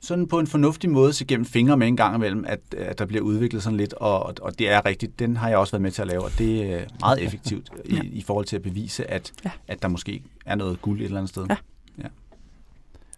[0.00, 3.06] sådan på en fornuftig måde se gennem fingre med en gang imellem, at, at der
[3.06, 5.18] bliver udviklet sådan lidt, og, og det er rigtigt.
[5.18, 8.02] Den har jeg også været med til at lave, og det er meget effektivt ja.
[8.02, 9.50] i, i forhold til at bevise, at, ja.
[9.68, 11.46] at der måske er noget guld et eller andet sted.
[11.50, 11.56] Ja.
[11.98, 12.08] ja.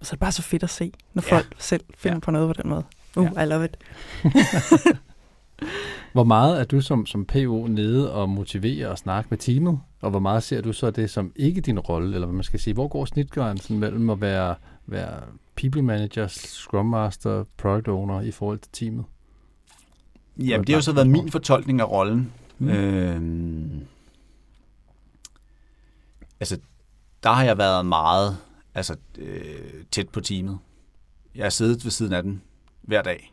[0.00, 1.36] Og så er det bare så fedt at se, når ja.
[1.36, 2.20] folk selv finder ja.
[2.20, 2.84] på noget på den måde.
[3.16, 3.42] Uh, ja.
[3.42, 3.76] I love it.
[6.18, 9.80] Hvor meget er du som, som PO nede og motivere og snakke med teamet?
[10.00, 12.14] Og hvor meget ser du så det som ikke din rolle?
[12.14, 14.54] Eller hvad man skal sige, hvor går snitgrænsen mellem at være,
[14.86, 15.20] være
[15.56, 19.04] people manager, scrum master, product owner i forhold til teamet?
[20.38, 22.32] Jamen, det har jo så været min fortolkning af rollen.
[22.58, 22.68] Mm.
[22.68, 23.86] Øhm,
[26.40, 26.58] altså,
[27.22, 28.36] der har jeg været meget
[28.74, 30.58] altså øh, tæt på teamet.
[31.34, 32.42] Jeg har siddet ved siden af den
[32.82, 33.32] hver dag,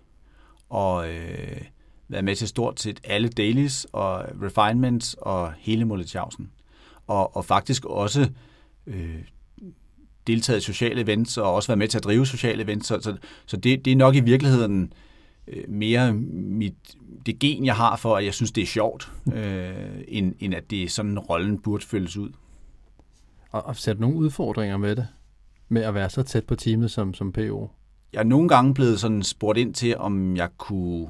[0.69, 1.61] og øh,
[2.07, 6.51] været med til stort set alle dailies og refinements og hele Molletjavsen.
[7.07, 8.29] Og, og faktisk også
[8.87, 9.21] øh,
[10.27, 12.87] deltaget i sociale events og også været med til at drive sociale events.
[12.87, 14.93] Så, så, så det, det er nok i virkeligheden
[15.47, 16.75] øh, mere mit,
[17.25, 19.73] det gen, jeg har for, at jeg synes, det er sjovt, øh,
[20.07, 22.29] end, end at det er sådan, rollen burde føles ud.
[23.51, 25.07] Og, og du nogle udfordringer med det?
[25.69, 27.71] Med at være så tæt på teamet som, som PO?
[28.13, 31.07] Jeg er nogle gange blevet sådan spurgt ind til, om jeg kunne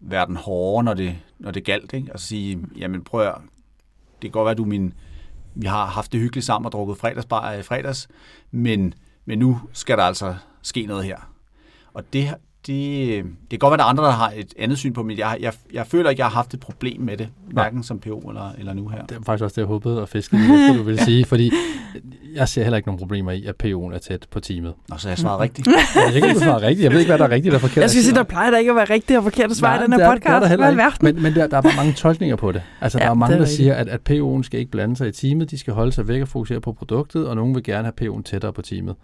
[0.00, 1.92] være den hårde, når det, når det galt.
[1.92, 2.10] Ikke?
[2.10, 3.34] Altså sige, jamen prøv at,
[4.12, 4.94] det kan godt være, at du min,
[5.54, 8.08] vi har haft det hyggeligt sammen og drukket fredagsbar i fredags,
[8.50, 11.32] men, men nu skal der altså ske noget her.
[11.92, 12.34] Og det,
[12.66, 15.18] det, det kan godt være, at der andre, der har et andet syn på, men
[15.18, 18.18] jeg, jeg, jeg føler ikke, jeg har haft et problem med det, hverken som PO
[18.18, 19.06] eller, eller nu her.
[19.06, 21.50] Det er faktisk også det, jeg håbede at fiske det, du vil sige, fordi
[22.34, 24.74] jeg ser heller ikke nogen problemer i, at PO'en er tæt på teamet.
[24.88, 25.66] Nå, så jeg svaret rigtigt.
[25.66, 26.84] jeg kan ikke svare rigtigt.
[26.84, 27.82] Jeg ved ikke, hvad der er rigtigt og forkert.
[27.82, 29.84] Jeg skal sige, der plejer der ikke at være rigtigt og forkert at svare i
[29.84, 30.24] den her podcast.
[30.24, 30.82] Det er der heller ikke.
[31.02, 32.62] Men, men der, der er bare mange tolkninger på det.
[32.80, 35.08] Altså, ja, der er mange, er der siger, at, at PO'en skal ikke blande sig
[35.08, 35.50] i teamet.
[35.50, 38.22] De skal holde sig væk og fokusere på produktet, og nogen vil gerne have PO'en
[38.22, 38.96] tættere på teamet.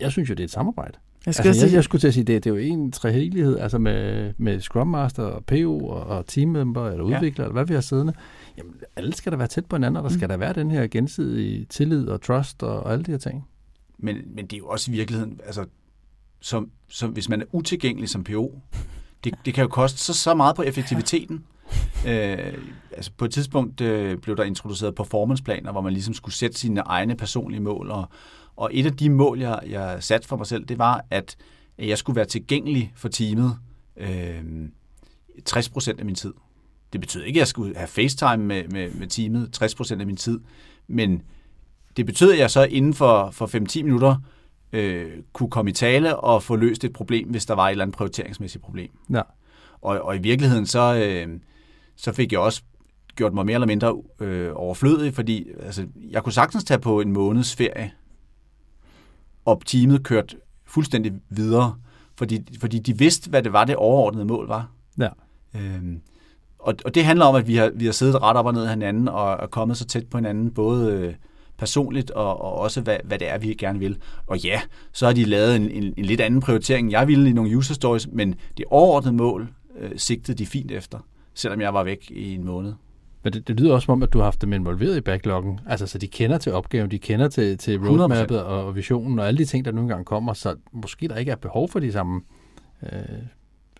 [0.00, 0.98] Jeg synes jo, det er et samarbejde.
[1.26, 3.58] Jeg, skal altså, jeg, jeg skulle til at sige, det, det er jo en trehellighed,
[3.58, 7.42] altså med, med Scrum Master og PO og, og teammember eller udvikler, ja.
[7.42, 8.12] eller hvad vi har siddende.
[8.58, 10.14] Jamen, alle skal der være tæt på hinanden, og der mm.
[10.18, 13.44] skal der være den her gensidige tillid og trust og, og alle de her ting.
[13.98, 15.64] Men, men det er jo også i virkeligheden, altså,
[16.40, 18.60] som, som, hvis man er utilgængelig som PO,
[19.24, 21.44] det, det kan jo koste så, så meget på effektiviteten.
[22.06, 22.54] Øh,
[22.92, 26.80] altså på et tidspunkt øh, blev der introduceret performanceplaner, hvor man ligesom skulle sætte sine
[26.80, 28.08] egne personlige mål, og,
[28.56, 31.36] og et af de mål, jeg, jeg satte for mig selv, det var, at
[31.78, 33.58] jeg skulle være tilgængelig for teamet
[33.96, 34.68] øh,
[35.50, 36.34] 60% af min tid.
[36.92, 40.16] Det betød ikke, at jeg skulle have FaceTime med, med, med teamet 60% af min
[40.16, 40.40] tid,
[40.86, 41.22] men
[41.96, 44.16] det betød, at jeg så inden for, for 5-10 minutter
[44.72, 47.84] øh, kunne komme i tale og få løst et problem, hvis der var et eller
[47.84, 48.90] andet prioriteringsmæssigt problem.
[49.10, 49.22] Ja.
[49.80, 51.40] Og, og i virkeligheden så, øh,
[51.96, 52.62] så fik jeg også
[53.16, 57.12] gjort mig mere eller mindre øh, overflødig, fordi altså, jeg kunne sagtens tage på en
[57.12, 57.92] måneds ferie
[59.44, 61.74] og teamet kørt fuldstændig videre,
[62.16, 64.70] fordi, fordi de vidste, hvad det var, det overordnede mål var.
[64.98, 65.08] Ja.
[65.56, 66.00] Øhm,
[66.58, 68.62] og, og det handler om, at vi har, vi har siddet ret op og ned
[68.62, 71.14] af hinanden og er kommet så tæt på hinanden, både øh,
[71.58, 73.98] personligt og, og også, hvad, hvad det er, vi gerne vil.
[74.26, 74.60] Og ja,
[74.92, 77.74] så har de lavet en, en, en lidt anden prioritering, jeg ville i nogle user
[77.74, 80.98] stories, men det overordnede mål øh, sigtede de fint efter,
[81.34, 82.72] selvom jeg var væk i en måned.
[83.22, 85.60] Men det, det lyder også som om, at du har haft dem involveret i backloggen.
[85.66, 89.28] Altså, så de kender til opgaven, de kender til, til roadmappet og, og visionen og
[89.28, 91.92] alle de ting, der nogle gange kommer, så måske der ikke er behov for de
[91.92, 92.20] samme
[92.82, 92.98] øh,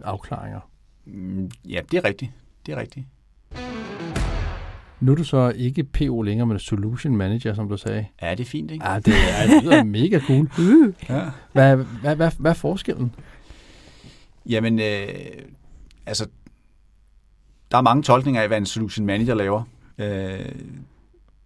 [0.04, 0.60] afklaringer.
[1.04, 2.30] Mm, ja, det er rigtigt.
[2.66, 3.06] Det er rigtigt.
[5.00, 8.06] Nu er du så ikke PO længere, men Solution Manager, som du sagde.
[8.22, 8.90] Ja, det er fint, ikke?
[8.90, 10.48] Ja, det er, det er mega cool.
[11.08, 11.30] ja.
[11.52, 13.14] hvad, hvad, hvad, hvad er forskellen?
[14.48, 15.08] Jamen, øh,
[16.06, 16.26] altså,
[17.72, 19.62] der er mange tolkninger af, hvad en solution manager laver.
[19.98, 20.52] Øh,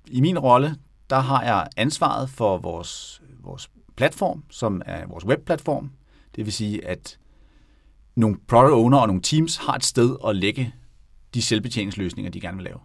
[0.07, 0.77] I min rolle,
[1.11, 5.91] der har jeg ansvaret for vores, vores platform, som er vores webplatform.
[6.37, 7.19] Det vil sige, at
[8.15, 10.75] nogle product owner og nogle teams har et sted at lægge
[11.35, 12.79] de selvbetjeningsløsninger, de gerne vil lave.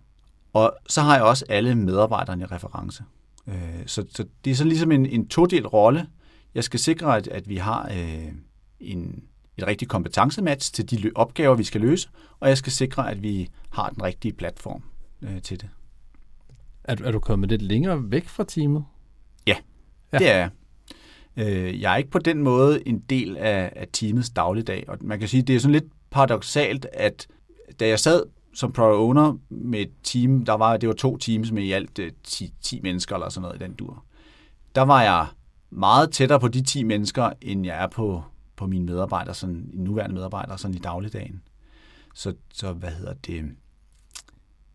[0.54, 3.04] Og så har jeg også alle medarbejderne i reference.
[3.48, 6.08] Øh, så, så det er sådan ligesom en, en todel rolle.
[6.56, 8.32] Jeg skal sikre, at, at vi har øh,
[8.80, 9.24] en
[9.62, 13.50] et rigtigt kompetencematch til de opgaver, vi skal løse, og jeg skal sikre, at vi
[13.70, 14.84] har den rigtige platform
[15.22, 15.70] øh, til det.
[16.84, 18.86] Er, er du kommet lidt længere væk fra teamet?
[19.48, 19.56] Ja,
[20.14, 20.18] ja.
[20.18, 20.50] det er jeg.
[21.38, 25.20] Øh, jeg er ikke på den måde en del af, af teamets dagligdag, og man
[25.20, 27.28] kan sige, det er sådan lidt paradoxalt, at
[27.80, 31.52] da jeg sad som product owner med et team, der var, det var to teams
[31.52, 34.04] med i alt 10, øh, 10 mennesker eller sådan noget i den dur.
[34.76, 35.28] Der var jeg
[35.70, 38.24] meget tættere på de 10 mennesker, end jeg er på,
[38.56, 41.42] på mine medarbejdere, sådan, nuværende medarbejdere, sådan i dagligdagen.
[42.14, 43.52] Så, så hvad hedder det?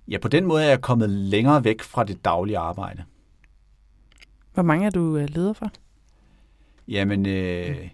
[0.08, 3.04] Ja, på den måde er jeg kommet længere væk fra det daglige arbejde.
[4.54, 5.70] Hvor mange er du øh, leder for?
[6.88, 7.90] Jamen, øh,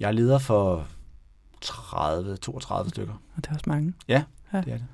[0.00, 0.86] jeg er leder for
[1.64, 3.22] 30-32 stykker.
[3.36, 3.94] Og det er også mange.
[4.08, 4.86] Ja, ja, det er det.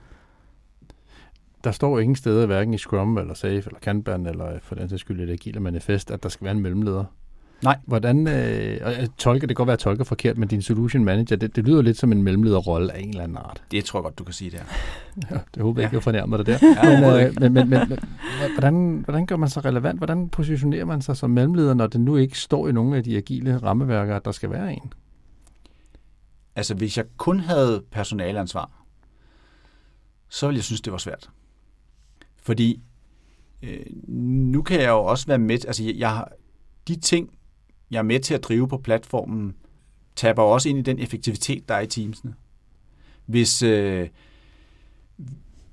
[1.65, 5.01] Der står ingen steder, hverken i Scrum eller Safe eller Kanban eller for den sags
[5.01, 7.05] skyld i det agile manifest, at der skal være en mellemleder.
[7.63, 7.79] Nej.
[7.85, 11.05] Hvordan, øh, jeg tolker, det kan godt være, at jeg tolker forkert, men din solution
[11.05, 13.63] manager, det, det lyder lidt som en mellemlederrolle af en eller anden art.
[13.71, 14.63] Det tror jeg godt, du kan sige det
[15.31, 15.89] ja, det håber jeg ja.
[15.89, 16.59] ikke, jeg fornærmer dig der.
[16.85, 17.99] ja, men, øh, men, men, men, men
[18.55, 19.99] hvordan, hvordan gør man sig relevant?
[19.99, 23.17] Hvordan positionerer man sig som mellemleder, når det nu ikke står i nogle af de
[23.17, 24.93] agile rammeværker, at der skal være en?
[26.57, 28.71] Altså, hvis jeg kun havde personaleansvar,
[30.29, 31.31] så ville jeg synes, det var svært.
[32.37, 32.83] Fordi
[33.63, 36.25] øh, nu kan jeg jo også være med, altså jeg, jeg
[36.89, 37.31] de ting,
[37.91, 39.55] jeg er med til at drive på platformen,
[40.17, 42.35] taber også ind i den effektivitet, der er i teamsene.
[43.27, 44.09] Hvis, øh,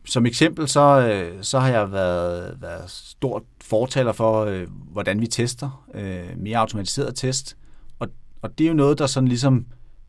[0.05, 5.27] som eksempel, så, øh, så har jeg været, været stort fortaler for, øh, hvordan vi
[5.27, 7.57] tester, øh, mere automatiseret test,
[7.99, 8.07] og,
[8.41, 9.65] og det er jo noget, der sådan ligesom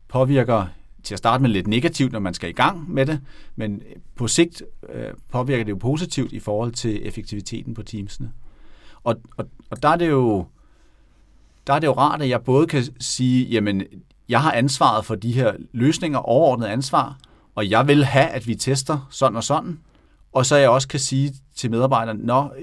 [0.07, 0.67] påvirker
[1.03, 3.21] til at starte med lidt negativt, når man skal i gang med det,
[3.55, 3.81] men
[4.15, 8.31] på sigt øh, påvirker det jo positivt i forhold til effektiviteten på teamsene.
[9.03, 10.45] Og, og, og der er det jo
[11.67, 13.83] der er det jo rart, at jeg både kan sige, jamen,
[14.29, 17.17] jeg har ansvaret for de her løsninger, overordnet ansvar,
[17.55, 19.79] og jeg vil have, at vi tester sådan og sådan,
[20.33, 22.55] og så jeg også kan sige til medarbejderne, når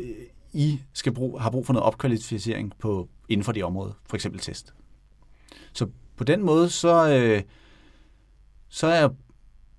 [0.53, 4.41] I skal brug, har brug for noget opkvalificering på, inden for det område, for eksempel
[4.41, 4.75] test.
[5.73, 5.87] Så
[6.17, 7.43] på den måde, så, øh,
[8.69, 9.11] så, er jeg,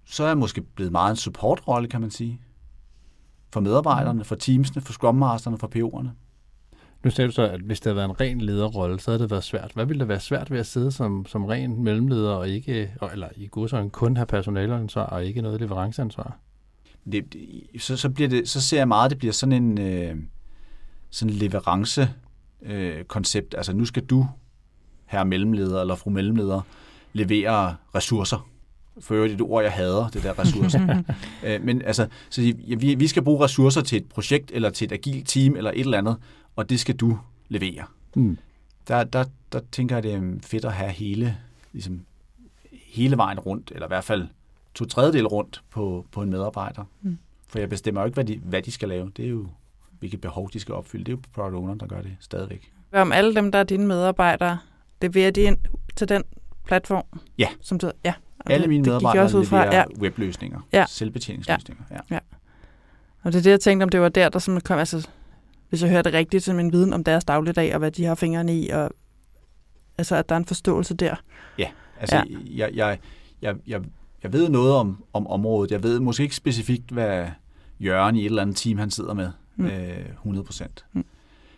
[0.06, 2.42] så er jeg måske blevet meget en supportrolle, kan man sige.
[3.54, 6.10] For medarbejderne, for teamsene, for scrummasterne, for PO'erne.
[7.04, 9.32] Nu sagde du så, at hvis det havde været en ren lederrolle, så havde det
[9.32, 9.72] været svært.
[9.74, 13.30] Hvad ville det være svært ved at sidde som, som ren mellemleder, og ikke, eller
[13.36, 16.38] i godsøjne kun have personaleansvar, og ikke noget leveranceansvar?
[17.12, 17.36] Det,
[17.80, 20.16] så, så, bliver det, så ser jeg meget, at det bliver sådan en øh,
[21.10, 22.10] sådan leverance
[22.62, 23.56] øh, koncept.
[23.58, 24.28] Altså nu skal du,
[25.06, 26.62] herre mellemleder eller fru mellemleder,
[27.14, 28.50] levere ressourcer.
[29.00, 31.04] For øvrigt et ord, jeg hader, det der ressourcer.
[31.46, 34.92] øh, men altså, så vi, vi skal bruge ressourcer til et projekt, eller til et
[34.92, 36.18] agilt team, eller et eller andet,
[36.56, 37.86] og det skal du levere.
[38.16, 38.38] Mm.
[38.88, 41.38] Der, der, der tænker jeg, det er fedt at have hele,
[41.74, 42.02] ligesom,
[42.72, 44.28] hele vejen rundt, eller i hvert fald
[44.74, 46.84] to tredjedel rundt på, på en medarbejder.
[47.02, 47.18] Mm.
[47.48, 49.12] For jeg bestemmer jo ikke, hvad de, hvad de skal lave.
[49.18, 49.48] Det er jo,
[50.00, 51.04] hvilket behov de skal opfylde.
[51.04, 52.72] Det er jo product owner, der gør det stadigvæk.
[52.90, 54.58] Hvad om alle dem, der er dine medarbejdere,
[55.02, 55.58] leverer de ind
[55.96, 56.24] til den
[56.66, 57.20] platform?
[57.38, 57.48] Ja.
[57.62, 58.14] Som du, ja.
[58.46, 59.84] Alle mine medarbejdere leverer fra, ja.
[60.00, 60.86] webløsninger, ja.
[60.88, 61.84] selvbetjeningsløsninger.
[61.92, 61.98] Ja.
[62.12, 62.20] ja.
[63.24, 65.08] Og det er det, jeg tænkte, om det var der, der som kom, altså
[65.70, 68.16] hvis jeg hører det rigtigt, som en viden om deres dagligdag, og hvad de har
[68.16, 68.92] fingrene i, og
[69.98, 71.16] altså, at der er en forståelse der.
[71.58, 71.68] Ja,
[72.00, 72.24] altså, ja.
[72.56, 72.98] Jeg, jeg,
[73.42, 73.82] jeg, jeg,
[74.24, 75.72] jeg ved noget om, om området.
[75.72, 77.28] Jeg ved måske ikke specifikt, hvad
[77.80, 79.66] Jørgen i et eller andet team, han sidder med, mm.
[79.66, 80.86] øh, 100 procent.
[80.94, 81.06] Mm.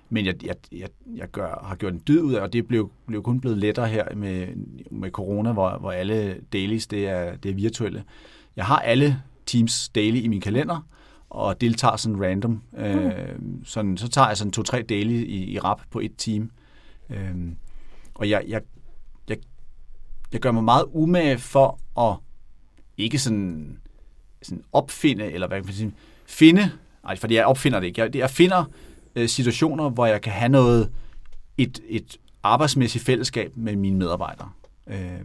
[0.10, 2.92] Men jeg, jeg, jeg, jeg gør, har gjort en dyd ud af, og det blev,
[3.08, 4.48] blev kun blevet lettere her med,
[4.92, 8.04] med corona, hvor, hvor alle dailies det er, det er virtuelle.
[8.56, 10.88] Jeg har alle Teams daily i min kalender,
[11.30, 12.62] og deltager sådan random.
[12.78, 13.66] Øh, mm.
[13.66, 16.52] sådan, så tager jeg sådan to-tre dele i, i rap på et team.
[17.10, 17.36] Øh,
[18.14, 18.62] og jeg, jeg,
[19.30, 19.38] jeg,
[20.34, 22.18] jeg gør mig meget umage for at
[22.98, 23.78] ikke sådan,
[24.42, 25.94] sådan opfinde, eller hvad kan man sige,
[26.26, 26.72] finde,
[27.04, 28.64] nej, fordi jeg opfinder det ikke, jeg, jeg finder
[29.16, 30.92] øh, situationer, hvor jeg kan have noget,
[31.58, 34.50] et, et arbejdsmæssigt fællesskab med mine medarbejdere.
[34.88, 35.20] Øh,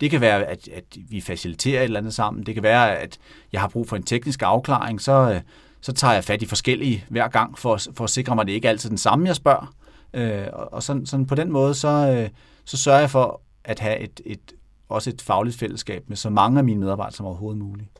[0.00, 2.46] det kan være, at, at vi faciliterer et eller andet sammen.
[2.46, 3.18] Det kan være, at
[3.52, 5.00] jeg har brug for en teknisk afklaring.
[5.00, 5.40] Så, øh,
[5.80, 8.52] så tager jeg fat i forskellige hver gang, for, for at sikre mig, at det
[8.52, 9.74] ikke er altid den samme, jeg spørger.
[10.14, 12.28] Øh, og sådan, sådan på den måde, så, øh,
[12.64, 14.52] så sørger jeg for at have et, et,
[14.88, 17.90] også et fagligt fællesskab med så mange af mine medarbejdere som overhovedet muligt.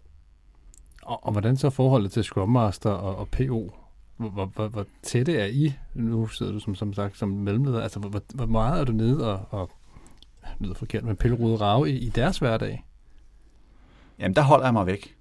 [1.03, 3.75] Og, og hvordan så forholdet til Scrum Master og, og PO?
[4.19, 5.73] Hvor, hvor, hvor tætte er I?
[5.95, 7.83] Nu sidder du som, som sagt som mellemleder.
[7.83, 9.71] Altså, hvor, hvor meget er du nede og, og
[10.61, 12.85] lyder forkert, men pillerode rave i, i deres hverdag?
[14.19, 15.17] Jamen, der holder jeg mig væk.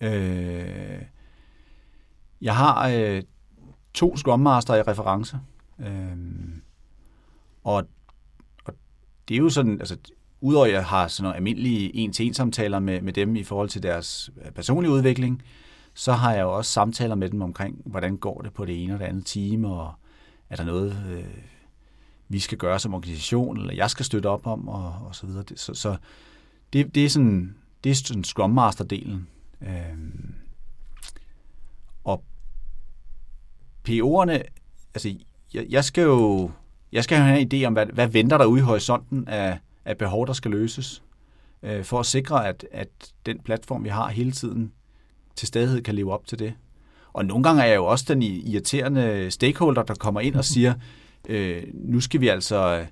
[0.00, 1.02] Øh,
[2.40, 3.22] jeg har øh,
[3.94, 5.38] to Scrum i reference.
[5.78, 6.16] Øh,
[7.64, 7.84] og,
[8.64, 8.74] og
[9.28, 9.96] det er jo sådan, altså,
[10.40, 13.82] udover at jeg har sådan nogle almindelige en-til-en samtaler med, med dem i forhold til
[13.82, 15.42] deres øh, personlige udvikling,
[15.98, 18.94] så har jeg jo også samtaler med dem omkring, hvordan går det på det ene
[18.94, 19.92] og det andet team, og
[20.50, 21.42] er der noget, øh,
[22.28, 25.44] vi skal gøre som organisation, eller jeg skal støtte op om, og, og så videre.
[25.56, 25.96] Så, så
[26.72, 29.18] det, det er sådan, det er sådan Scrum Master-delen.
[29.68, 29.98] Øh,
[32.04, 32.24] og
[33.88, 34.42] PO'erne,
[34.94, 35.14] altså
[35.54, 36.50] jeg, jeg skal jo
[36.92, 39.98] jeg skal have en idé om, hvad, hvad venter der ude i horisonten af, af
[39.98, 41.02] behov, der skal løses,
[41.62, 42.88] øh, for at sikre, at, at
[43.26, 44.72] den platform, vi har hele tiden,
[45.38, 46.54] til stadighed kan leve op til det.
[47.12, 50.74] Og nogle gange er jeg jo også den irriterende stakeholder, der kommer ind og siger,
[51.28, 52.86] øh, nu skal vi altså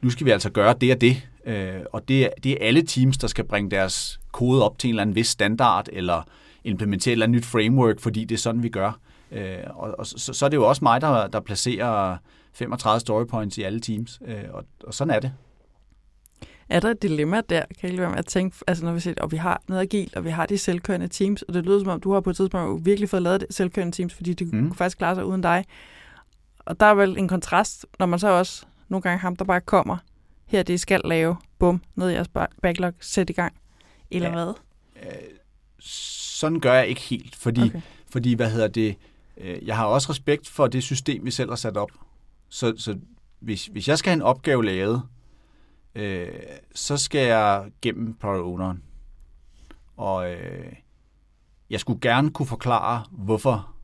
[0.00, 1.28] nu skal vi altså gøre det og det.
[1.46, 4.88] Øh, og det er, det er alle teams, der skal bringe deres kode op til
[4.88, 6.22] en eller anden vis standard, eller
[6.64, 8.98] implementere et eller andet nyt framework, fordi det er sådan, vi gør.
[9.32, 12.16] Øh, og og så, så er det jo også mig, der, der placerer
[12.52, 15.32] 35 story points i alle teams, øh, og, og sådan er det.
[16.70, 19.14] Er der et dilemma der, kan jeg være med at tænke, altså når vi siger,
[19.20, 21.88] og vi har noget agilt, og vi har de selvkørende teams, og det lyder som
[21.88, 24.50] om, du har på et tidspunkt virkelig fået lavet selvkørende teams, fordi de mm.
[24.50, 25.64] kunne faktisk klare sig uden dig.
[26.58, 29.60] Og der er vel en kontrast, når man så også nogle gange ham, der bare
[29.60, 29.96] kommer,
[30.46, 32.28] her det skal lave, bum, ned i jeres
[32.62, 33.54] backlog, sæt i gang,
[34.10, 34.54] eller ja, hvad?
[35.02, 35.12] Øh,
[35.80, 37.80] sådan gør jeg ikke helt, fordi, okay.
[38.10, 38.96] fordi hvad hedder det,
[39.36, 41.90] øh, jeg har også respekt for det system, vi selv har sat op.
[42.48, 42.98] Så, så
[43.40, 45.02] hvis, hvis jeg skal have en opgave lavet,
[45.94, 46.28] øh,
[46.74, 48.82] så skal jeg gennem product owneren.
[49.96, 50.72] Og øh,
[51.70, 53.74] jeg skulle gerne kunne forklare, hvorfor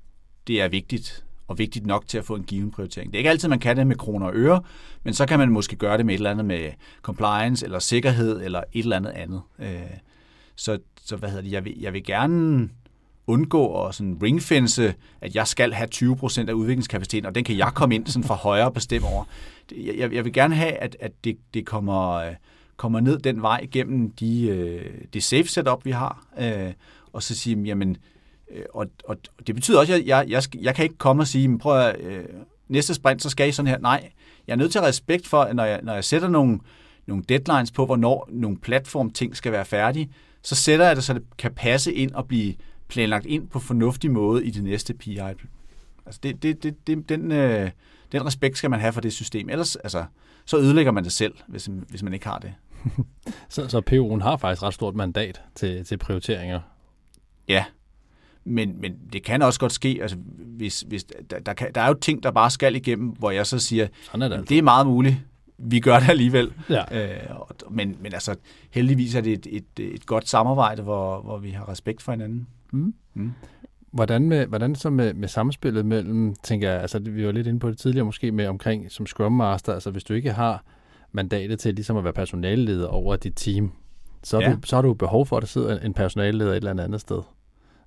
[0.46, 3.12] det er vigtigt, og vigtigt nok til at få en given prioritering.
[3.12, 4.62] Det er ikke altid, man kan det med kroner og øre,
[5.02, 8.42] men så kan man måske gøre det med et eller andet med compliance, eller sikkerhed,
[8.42, 9.42] eller et eller andet andet.
[9.58, 9.80] Øh,
[10.56, 12.68] så, så hvad hedder det, jeg vil, jeg vil gerne
[13.26, 17.70] undgå at sådan ringfence, at jeg skal have 20% af udviklingskapaciteten, og den kan jeg
[17.74, 19.24] komme ind sådan fra højre og bestemme over.
[19.72, 22.34] Jeg, jeg vil gerne have, at, at det, det kommer, øh,
[22.76, 26.72] kommer ned den vej gennem de, øh, det safe setup, vi har, øh,
[27.12, 27.96] og så sige, jamen,
[28.50, 29.16] øh, og, og
[29.46, 31.96] det betyder også, at jeg, jeg, jeg, jeg kan ikke komme og sige, prøv at
[32.68, 33.78] næste sprint, så skal I sådan her.
[33.78, 34.10] Nej,
[34.46, 36.58] jeg er nødt til at have respekt for, at når jeg, når jeg sætter nogle,
[37.06, 40.10] nogle deadlines på, hvornår nogle platform ting skal være færdige,
[40.42, 42.54] så sætter jeg det, så det kan passe ind og blive
[42.88, 45.18] planlagt ind på fornuftig måde i det næste PI.
[45.18, 47.70] Altså det, det, det, det, den, øh,
[48.12, 49.48] den respekt skal man have for det system.
[49.48, 50.04] Ellers altså,
[50.44, 52.54] så ødelægger man det selv, hvis, hvis man ikke har det.
[53.48, 56.60] så, så PU'en har faktisk ret stort mandat til, til prioriteringer?
[57.48, 57.64] Ja,
[58.44, 61.88] men, men det kan også godt ske, altså, hvis, hvis der, der, kan, der er
[61.88, 64.48] jo ting, der bare skal igennem, hvor jeg så siger, Sådan er det, altså.
[64.48, 65.16] det er meget muligt,
[65.58, 66.52] vi gør det alligevel.
[66.70, 67.14] Ja.
[67.24, 67.36] Øh,
[67.70, 68.34] men, men altså,
[68.70, 72.46] heldigvis er det et, et, et godt samarbejde, hvor, hvor vi har respekt for hinanden.
[72.72, 72.94] Mm.
[73.14, 73.32] Mm.
[73.90, 77.60] Hvordan, med, hvordan så med, med samspillet mellem, tænker jeg, altså vi var lidt inde
[77.60, 80.64] på det tidligere måske, med omkring som Scrum Master, altså hvis du ikke har
[81.12, 83.72] mandatet til ligesom at være personalleder over dit team,
[84.22, 84.52] så, ja.
[84.52, 87.22] du, så har du behov for, at der sidder en personalleder et eller andet sted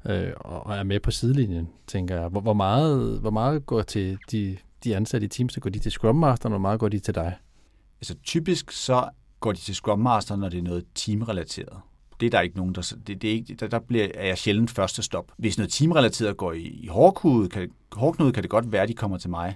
[0.05, 2.27] øh, og er med på sidelinjen, tænker jeg.
[2.27, 5.79] Hvor, hvor, meget, hvor meget går til de, de ansatte i teams, så går de
[5.79, 7.35] til Scrum Master, og hvor meget går de til dig?
[8.01, 9.09] Altså typisk så
[9.39, 11.77] går de til Scrum Master, når det er noget teamrelateret.
[12.19, 12.95] Det er der ikke nogen, der...
[13.07, 15.31] Det, det er ikke, der, der bliver, er jeg sjældent første stop.
[15.37, 18.93] Hvis noget teamrelateret går i, i hårdknude, kan, hårdknude, kan det godt være, at de
[18.93, 19.55] kommer til mig.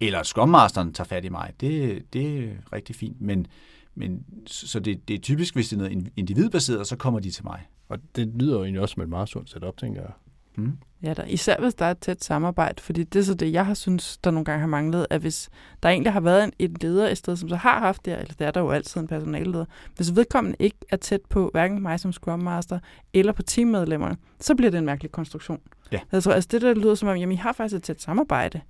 [0.00, 1.52] Eller at Scrum Masteren tager fat i mig.
[1.60, 3.20] Det, det er rigtig fint.
[3.20, 3.46] Men,
[3.94, 7.44] men så det, det er typisk, hvis det er noget individbaseret, så kommer de til
[7.44, 7.60] mig.
[7.88, 10.10] Og det lyder jo egentlig også som et meget sundt setup, tænker jeg.
[10.56, 10.78] Mm.
[11.02, 13.66] Ja, der, især hvis der er et tæt samarbejde, fordi det er så det, jeg
[13.66, 15.48] har synes, der nogle gange har manglet, at hvis
[15.82, 18.34] der egentlig har været en, en leder et sted, som så har haft det, eller
[18.38, 19.64] der er der jo altid en personalleder,
[19.96, 22.78] hvis vedkommende ikke er tæt på hverken mig som Scrum Master
[23.14, 25.60] eller på teammedlemmerne, så bliver det en mærkelig konstruktion.
[25.92, 26.00] Ja.
[26.12, 28.60] Altså, altså det der lyder som om, jamen I har faktisk et tæt samarbejde.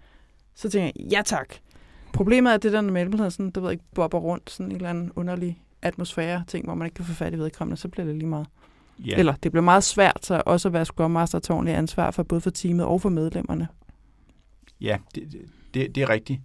[0.54, 1.54] Så tænker jeg, ja tak.
[2.12, 4.90] Problemet er, at det der med sådan, det ved ikke, bobber rundt, sådan en eller
[4.90, 8.14] anden underlig atmosfære ting, hvor man ikke kan få fat i vedkommende, så bliver det
[8.14, 8.46] lige meget.
[9.04, 9.16] Ja.
[9.16, 12.22] Eller det bliver meget svært så også at være Scrum Master til ordentligt ansvar for
[12.22, 13.68] både for teamet og for medlemmerne.
[14.80, 15.34] Ja, det,
[15.74, 16.40] det, det er rigtigt.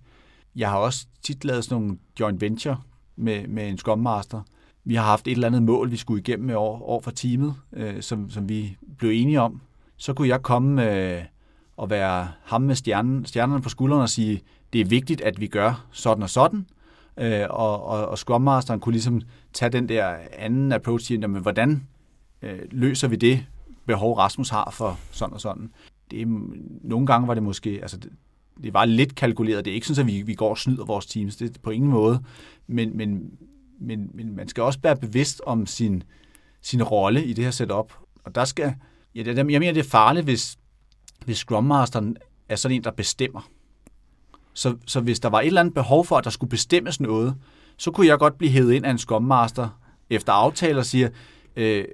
[0.56, 2.78] Jeg har også tit lavet sådan nogle joint venture
[3.16, 4.42] med, med en Scrum Master.
[4.84, 7.56] Vi har haft et eller andet mål, vi skulle igennem med år, år for teamet,
[7.74, 9.62] øh, som, som vi blev enige om.
[9.98, 11.24] Så kunne jeg komme øh,
[11.78, 14.42] og være ham med stjernen, stjernerne på skuldrene og sige,
[14.74, 16.66] det er vigtigt, at vi gør sådan og sådan.
[17.18, 19.22] Øh, og, og, og Scrum Masteren kunne ligesom
[19.54, 21.88] tage den der anden approach til, jamen, hvordan
[22.42, 23.46] øh, løser vi det
[23.86, 25.72] behov, Rasmus har for sådan og sådan.
[26.12, 26.28] Det,
[26.84, 28.12] nogle gange var det måske, altså det,
[28.64, 29.66] det var lidt kalkuleret.
[29.66, 31.36] Det er ikke sådan, at vi, vi går og snyder vores teams.
[31.36, 32.24] Det er på ingen måde.
[32.68, 33.32] Men, men,
[33.80, 36.04] men, men man skal også være bevidst om sin,
[36.62, 37.94] sin rolle i det her setup.
[38.24, 38.76] Og der skal,
[39.16, 40.58] ja, det, jeg mener, det er farligt, hvis,
[41.26, 42.18] hvis Scrum Masteren
[42.50, 43.50] er sådan en, der bestemmer.
[44.54, 47.36] Så, så hvis der var et eller andet behov for, at der skulle bestemmes noget,
[47.78, 51.10] så kunne jeg godt blive hævet ind af en Scrum Master efter aftale og sige,
[51.56, 51.86] øh,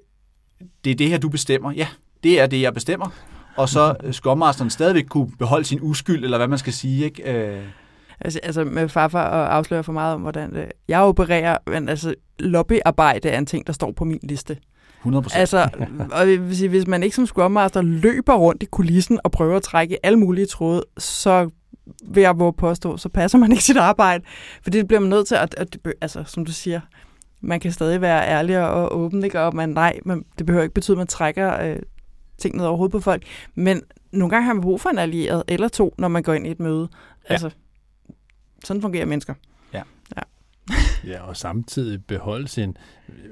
[0.86, 1.72] det er det her, du bestemmer.
[1.72, 1.88] Ja,
[2.24, 3.10] det er det, jeg bestemmer.
[3.58, 7.34] Og så skommasteren stadigvæk kunne beholde sin uskyld, eller hvad man skal sige, ikke?
[7.34, 7.64] Øh.
[8.20, 12.16] Altså, altså med farfar at afsløre for meget om, hvordan det, jeg opererer, men altså
[12.40, 14.58] lobbyarbejde er en ting, der står på min liste.
[15.00, 15.70] 100 Altså,
[16.12, 19.64] og sige, hvis man ikke som Scrum Master løber rundt i kulissen og prøver at
[19.64, 21.50] trække alle mulige tråde, så
[22.04, 24.24] vil jeg våge påstå, så passer man ikke sit arbejde.
[24.64, 26.82] For det bliver man nødt til at, at altså, som du siger,
[27.42, 29.42] man kan stadig være ærlig og åben, ikke?
[29.42, 31.80] og man, nej, men det behøver ikke betyde, at man trækker øh,
[32.38, 33.24] ting ned over hovedet på folk.
[33.56, 33.82] Men
[34.12, 36.52] nogle gange har man brug for en allieret eller to, når man går ind i
[36.52, 36.90] et møde.
[37.30, 37.34] Ja.
[37.34, 37.50] Altså,
[38.64, 39.34] sådan fungerer mennesker.
[41.08, 41.22] Ja.
[41.22, 42.78] og samtidig beholde sin,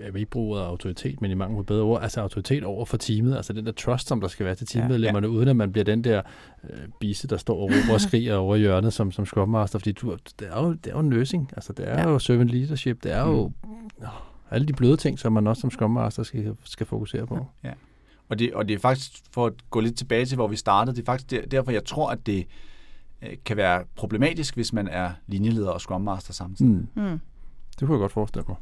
[0.06, 3.36] jeg vil ikke bruge autoritet, men i mange bedre ord, altså autoritet over for teamet,
[3.36, 5.38] altså den der trust, som der skal være til teammedlemmerne, ja, ja.
[5.38, 6.22] uden at man bliver den der
[6.70, 9.92] øh, bise, der står og råber og skriger over hjørnet som, som Scrum Master, fordi
[9.92, 12.10] du, det, er jo, det er jo nursing, altså det er ja.
[12.10, 13.32] jo servant leadership, det er mm.
[13.32, 13.52] jo
[14.02, 14.08] oh,
[14.52, 17.48] alle de bløde ting, som man også som Scrum Master skal, skal fokusere på.
[17.64, 17.72] Ja.
[18.30, 20.96] Og det, og det er faktisk, for at gå lidt tilbage til, hvor vi startede,
[20.96, 22.46] det er faktisk der, derfor, jeg tror, at det øh,
[23.46, 26.72] kan være problematisk, hvis man er linjeleder og Scrum Master samtidig.
[26.72, 26.88] Mm.
[27.04, 27.20] Mm.
[27.80, 28.58] Det kunne jeg godt forestille mig.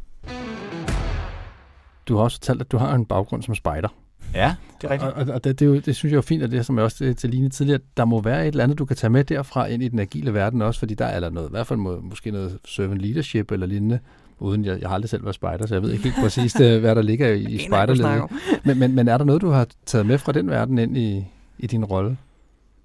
[2.07, 3.87] Du har også fortalt, at du har en baggrund som spejder.
[4.33, 5.11] Ja, det er rigtigt.
[5.11, 6.83] Og, og det, det, er jo, det synes jeg er fint, og det som jeg
[6.83, 9.65] også til Line tidligere, der må være et eller andet, du kan tage med derfra
[9.65, 11.99] ind i den agile verden også, fordi der er der noget, i hvert fald må,
[12.01, 13.99] måske noget servant leadership eller lignende,
[14.39, 16.79] uden jeg, jeg har aldrig selv været spejder, så jeg ved ikke helt præcis, det,
[16.79, 18.23] hvad der ligger i, i spejderledet.
[18.63, 21.25] Men, men, men er der noget, du har taget med fra den verden ind i,
[21.57, 22.17] i din rolle?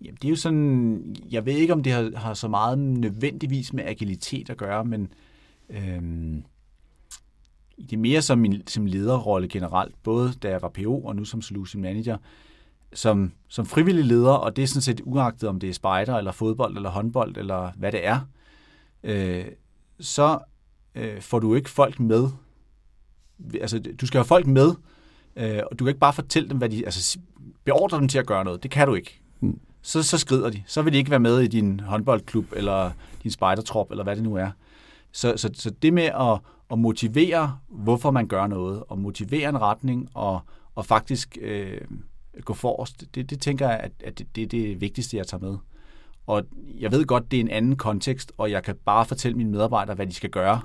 [0.00, 3.72] Jamen, det er jo sådan, jeg ved ikke, om det har, har så meget nødvendigvis
[3.72, 5.12] med agilitet at gøre, men
[5.70, 6.44] øhm,
[7.76, 11.24] det er mere som min som lederrolle generelt, både da jeg var PO og nu
[11.24, 12.16] som solution manager,
[12.92, 16.32] som, som frivillig leder, og det er sådan set uagtet, om det er spejder, eller
[16.32, 18.20] fodbold, eller håndbold, eller hvad det er,
[19.02, 19.44] øh,
[20.00, 20.38] så
[20.94, 22.28] øh, får du ikke folk med.
[23.60, 24.74] Altså, du skal have folk med,
[25.36, 26.84] øh, og du kan ikke bare fortælle dem, hvad de...
[26.84, 27.18] Altså,
[27.64, 28.62] beordre dem til at gøre noget.
[28.62, 29.20] Det kan du ikke.
[29.78, 29.84] Mm.
[29.84, 30.62] Så, så skrider de.
[30.66, 32.90] Så vil de ikke være med i din håndboldklub, eller
[33.22, 34.50] din spejdertrop, eller hvad det nu er.
[35.12, 36.38] Så, så, så det med at,
[36.70, 40.40] at motivere, hvorfor man gør noget, og motivere en retning, og,
[40.74, 41.80] og faktisk øh,
[42.44, 45.40] gå forrest, det, det tænker jeg, at, at det, det er det vigtigste, jeg tager
[45.40, 45.56] med.
[46.26, 46.44] Og
[46.78, 49.94] jeg ved godt, det er en anden kontekst, og jeg kan bare fortælle mine medarbejdere,
[49.94, 50.60] hvad de skal gøre,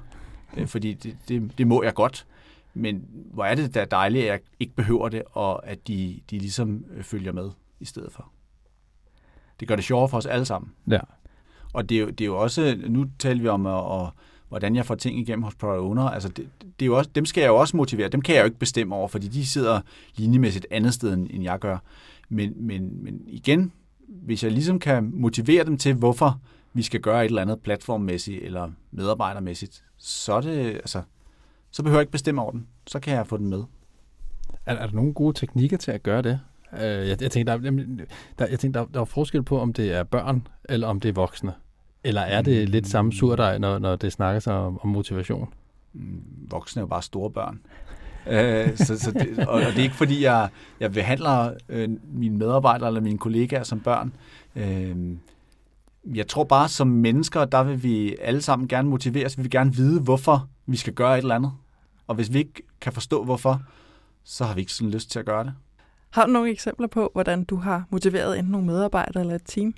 [0.58, 2.26] øh, fordi det, det, det må jeg godt.
[2.74, 6.40] Men hvor er det da dejligt, at jeg ikke behøver det, og at de, de
[6.40, 7.50] ligesom øh, følger med
[7.80, 8.33] i stedet for.
[9.60, 10.72] Det gør det sjovere for os alle sammen.
[10.88, 11.00] Ja.
[11.74, 14.10] Og det er, jo, det er jo også, nu taler vi om, at, at,
[14.50, 16.04] hvordan jeg får ting igennem hos product owner.
[16.04, 18.08] Altså det, det er jo også, dem skal jeg jo også motivere.
[18.08, 19.82] Dem kan jeg jo ikke bestemme over, fordi de sidder
[20.16, 21.78] linjemæssigt et andet sted, end jeg gør.
[22.30, 23.72] Men, men, men igen,
[24.08, 26.40] hvis jeg ligesom kan motivere dem til, hvorfor
[26.74, 31.02] vi skal gøre et eller andet platformmæssigt eller medarbejdermæssigt, så, er det, altså,
[31.72, 32.68] så behøver jeg ikke bestemme over den.
[32.88, 33.64] Så kan jeg få den med.
[34.66, 36.40] Er, er der nogle gode teknikker til at gøre det?
[36.78, 37.72] Uh, jeg, jeg tænker, der,
[38.40, 41.10] der, jeg tænker der, der er forskel på, om det er børn, eller om det
[41.10, 41.54] er voksne.
[42.04, 45.54] Eller er det lidt samme surdej, når, når det snakker sig om, om motivation?
[45.94, 47.60] Mm, voksne er jo bare store børn.
[48.28, 50.50] øh, så, så det, og, og det er ikke fordi, jeg,
[50.80, 54.14] jeg behandler øh, mine medarbejdere eller mine kollegaer som børn.
[54.56, 54.96] Øh,
[56.16, 59.38] jeg tror bare, som mennesker, der vil vi alle sammen gerne motiveres.
[59.38, 61.52] Vi vil gerne vide, hvorfor vi skal gøre et eller andet.
[62.08, 63.62] Og hvis vi ikke kan forstå, hvorfor,
[64.24, 65.54] så har vi ikke sådan lyst til at gøre det.
[66.14, 69.74] Har du nogle eksempler på, hvordan du har motiveret enten nogle medarbejdere eller et team?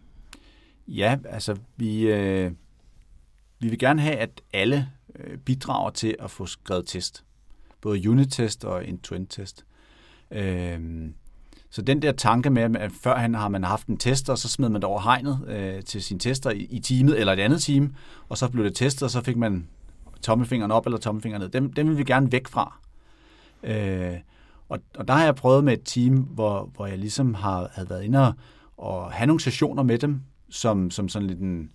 [0.88, 2.52] Ja, altså vi, øh,
[3.60, 7.24] vi vil gerne have, at alle øh, bidrager til at få skrevet test.
[7.82, 9.66] Både unit-test og end-to-end-test.
[10.32, 11.10] Øh,
[11.70, 14.70] så den der tanke med, at førhen har man haft en tester, og så smed
[14.70, 17.96] man det over hegnet øh, til sin tester i, i teamet eller et andet team,
[18.30, 19.68] og så blev det testet, og så fik man
[20.22, 21.50] tommelfingeren op eller tommelfingeren ned.
[21.50, 22.78] Dem, dem vil vi gerne væk fra.
[23.64, 24.18] Øh,
[24.70, 27.90] og, og der har jeg prøvet med et team, hvor, hvor jeg ligesom har havde
[27.90, 28.34] været inde og,
[28.78, 31.72] og have nogle sessioner med dem, som, som sådan lidt en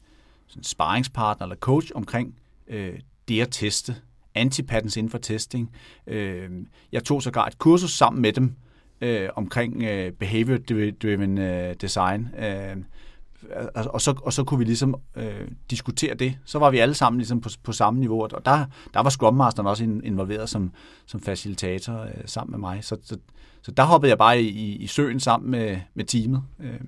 [0.47, 2.34] sådan sparringspartner eller coach omkring
[2.68, 3.97] øh, det at teste,
[4.34, 5.70] antipatterns inden for testing.
[6.07, 6.51] Øh,
[6.93, 8.57] jeg tog sågar et kursus sammen med dem
[9.01, 12.28] øh, omkring øh, behavior-driven øh, design.
[12.38, 12.76] Øh,
[13.74, 16.38] og, så, og så kunne vi ligesom øh, diskutere det.
[16.45, 18.64] Så var vi alle sammen ligesom på, på samme niveau, og der,
[18.95, 20.72] der var Scrum Masteren også involveret som,
[21.07, 22.84] som facilitator øh, sammen med mig.
[22.84, 23.18] Så, så,
[23.62, 26.43] så der hoppede jeg bare i, i søen sammen med, med teamet.
[26.61, 26.80] Øh,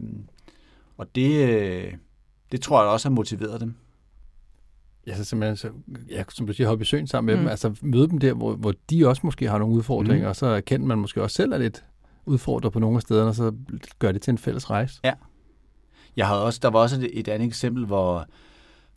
[0.97, 1.93] og det, øh,
[2.53, 3.75] det tror jeg også har motiveret dem.
[5.07, 5.69] Ja, så simpelthen, så,
[6.11, 7.41] ja, som du siger, hoppe i søen sammen med mm.
[7.41, 10.29] dem, altså møde dem der, hvor, hvor de også måske har nogle udfordringer, mm.
[10.29, 11.85] og så erkender man måske også selv er lidt
[12.27, 13.53] udfordret på nogle af stederne, og så
[13.99, 15.01] gør det til en fælles rejse.
[15.05, 15.13] Ja.
[16.17, 18.27] Jeg havde også, der var også et, et andet eksempel, hvor,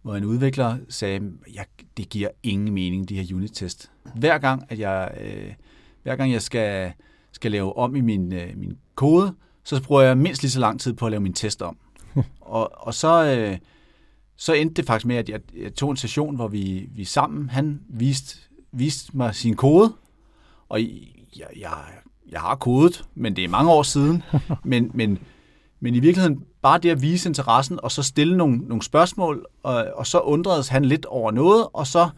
[0.01, 1.63] hvor en udvikler sagde, ja,
[1.97, 3.91] det giver ingen mening, de her unit-test.
[4.15, 5.53] Hver gang, at jeg, øh,
[6.03, 6.93] hver gang jeg skal,
[7.31, 10.79] skal lave om i min, øh, min kode, så bruger jeg mindst lige så lang
[10.79, 11.77] tid på at lave min test om.
[12.41, 13.57] og, og så, øh,
[14.35, 17.49] så endte det faktisk med, at jeg, jeg tog en session, hvor vi, vi sammen,
[17.49, 18.37] han viste,
[18.71, 19.93] viste mig sin kode,
[20.69, 21.77] og jeg, jeg,
[22.29, 24.23] jeg har kodet, men det er mange år siden.
[24.63, 25.19] men, men,
[25.79, 29.85] men i virkeligheden bare det at vise interessen, og så stille nogle, nogle spørgsmål, og,
[29.95, 32.09] og så undredes han lidt over noget, og så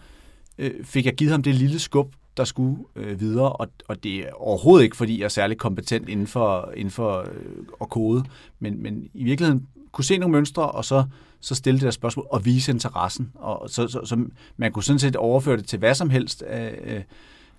[0.57, 4.15] øh, fik jeg givet ham det lille skub, der skulle øh, videre, og, og det
[4.15, 8.23] er overhovedet ikke, fordi jeg er særlig kompetent inden for, inden for øh, at kode,
[8.59, 11.03] men, men i virkeligheden kunne se nogle mønstre, og så,
[11.39, 13.31] så stille det der spørgsmål og vise interessen.
[13.35, 14.25] Og så, så, så
[14.57, 17.01] man kunne sådan set overføre det til hvad som helst, øh, øh,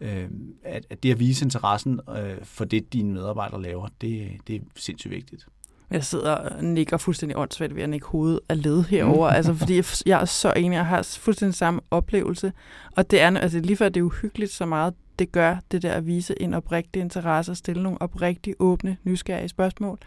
[0.00, 0.28] øh
[0.64, 4.60] at, at det at vise interessen øh, for det, dine medarbejdere laver, det, det er
[4.76, 5.46] sindssygt vigtigt.
[5.90, 9.36] Jeg sidder og nikker fuldstændig åndssvagt ved at nikke hovedet af led herover, mm.
[9.36, 12.52] altså fordi jeg er så enig, jeg har fuldstændig samme oplevelse.
[12.96, 15.92] Og det er, altså lige før det er uhyggeligt så meget, det gør det der
[15.92, 19.98] at vise en oprigtig interesse og stille nogle oprigtig åbne, nysgerrige spørgsmål.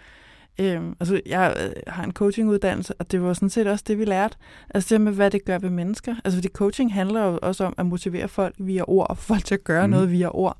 [0.60, 4.06] Øhm, altså, jeg øh, har en coachinguddannelse, og det var sådan set også det, vi
[4.06, 4.38] lærte.
[4.70, 6.16] Altså det med, hvad det gør ved mennesker.
[6.26, 9.46] Altså fordi coaching handler jo også om at motivere folk via ord, og få folk
[9.46, 9.92] til at gøre mm.
[9.92, 10.58] noget via ord.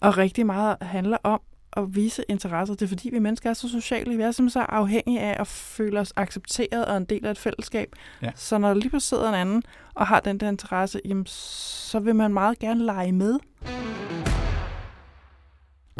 [0.00, 1.40] Og rigtig meget handler om
[1.76, 2.74] at vise interesser.
[2.74, 4.16] Det er fordi, vi mennesker er så sociale.
[4.16, 7.38] Vi er simpelthen så afhængige af at føle os accepteret og en del af et
[7.38, 7.88] fællesskab.
[8.22, 8.30] Ja.
[8.34, 9.62] Så når der lige pludselig sidder en anden
[9.94, 13.38] og har den der interesse, jamen, så vil man meget gerne lege med.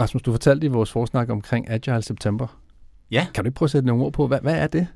[0.01, 2.59] Rasmus, du fortalte i vores forsnak omkring Agile September.
[3.11, 3.27] Ja.
[3.35, 4.87] Kan du ikke prøve at sætte nogle ord på, hvad, hvad er det?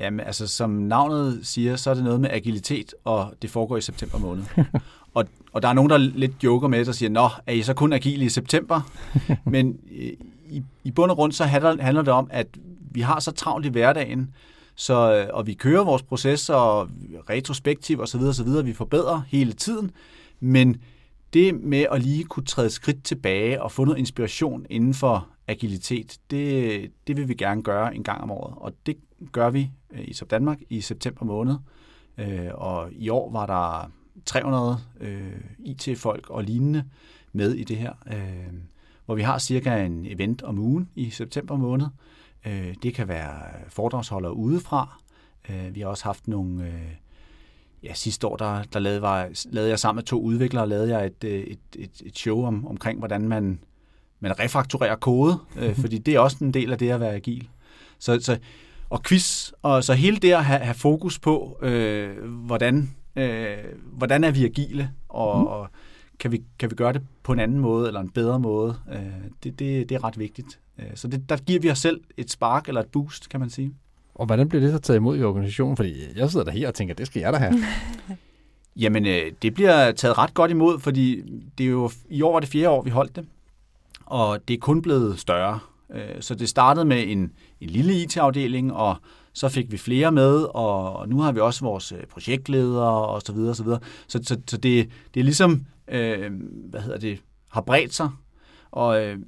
[0.00, 3.80] Jamen, altså som navnet siger, så er det noget med agilitet, og det foregår i
[3.80, 4.44] september måned.
[5.14, 7.74] og, og der er nogen, der lidt joker med og siger, nå, er I så
[7.74, 8.80] kun agile i september?
[9.50, 10.12] Men øh,
[10.48, 12.46] i, i bund og grund, så handler, det om, at
[12.90, 14.34] vi har så travlt i hverdagen,
[14.74, 16.88] så, øh, og vi kører vores processer
[17.30, 18.20] retrospektiv osv.
[18.20, 18.64] osv.
[18.64, 19.90] Vi forbedrer hele tiden,
[20.40, 20.76] men
[21.32, 26.18] det med at lige kunne træde skridt tilbage og få noget inspiration inden for agilitet,
[26.30, 28.54] det, det vil vi gerne gøre en gang om året.
[28.56, 28.96] Og det
[29.32, 31.56] gør vi i Sub Danmark i september måned.
[32.18, 33.90] Øh, og i år var der
[34.26, 36.84] 300 øh, IT-folk og lignende
[37.32, 38.52] med i det her, øh,
[39.06, 41.86] hvor vi har cirka en event om ugen i september måned.
[42.46, 45.00] Øh, det kan være foredragsholdere udefra.
[45.48, 46.66] Øh, vi har også haft nogle...
[46.66, 46.94] Øh,
[47.82, 51.06] ja, sidste år, der, der lavede, var, lavede jeg sammen med to udviklere, lavede jeg
[51.06, 53.60] et, et, et, et show om, omkring, hvordan man,
[54.20, 57.48] man refakturerer kode, øh, fordi det er også en del af det at være agil.
[57.98, 58.38] Så, så,
[58.90, 63.56] og quiz, og så hele det at have, have fokus på, øh, hvordan, øh,
[63.92, 65.46] hvordan er vi agile, og, mm.
[65.46, 65.68] og
[66.18, 69.00] kan, vi, kan vi gøre det på en anden måde, eller en bedre måde, øh,
[69.44, 70.58] det, det, det er ret vigtigt.
[70.78, 73.50] Øh, så det, der giver vi os selv et spark, eller et boost, kan man
[73.50, 73.74] sige.
[74.14, 75.76] Og hvordan bliver det så taget imod i organisationen?
[75.76, 77.54] Fordi jeg sidder der her og tænker, det skal jeg da have.
[78.76, 81.22] Jamen, øh, det bliver taget ret godt imod, fordi
[81.58, 83.26] det er jo i år var det fjerde år, vi holdt det,
[84.06, 85.58] og det er kun blevet større.
[85.94, 88.96] Øh, så det startede med en, en lille IT-afdeling, og
[89.32, 93.32] så fik vi flere med, og nu har vi også vores øh, projektledere og så
[93.32, 93.80] videre, og så videre.
[94.06, 96.30] Så, så, så det, det er ligesom, øh,
[96.70, 98.10] hvad hedder det, har bredt sig.
[98.70, 99.18] Og øh,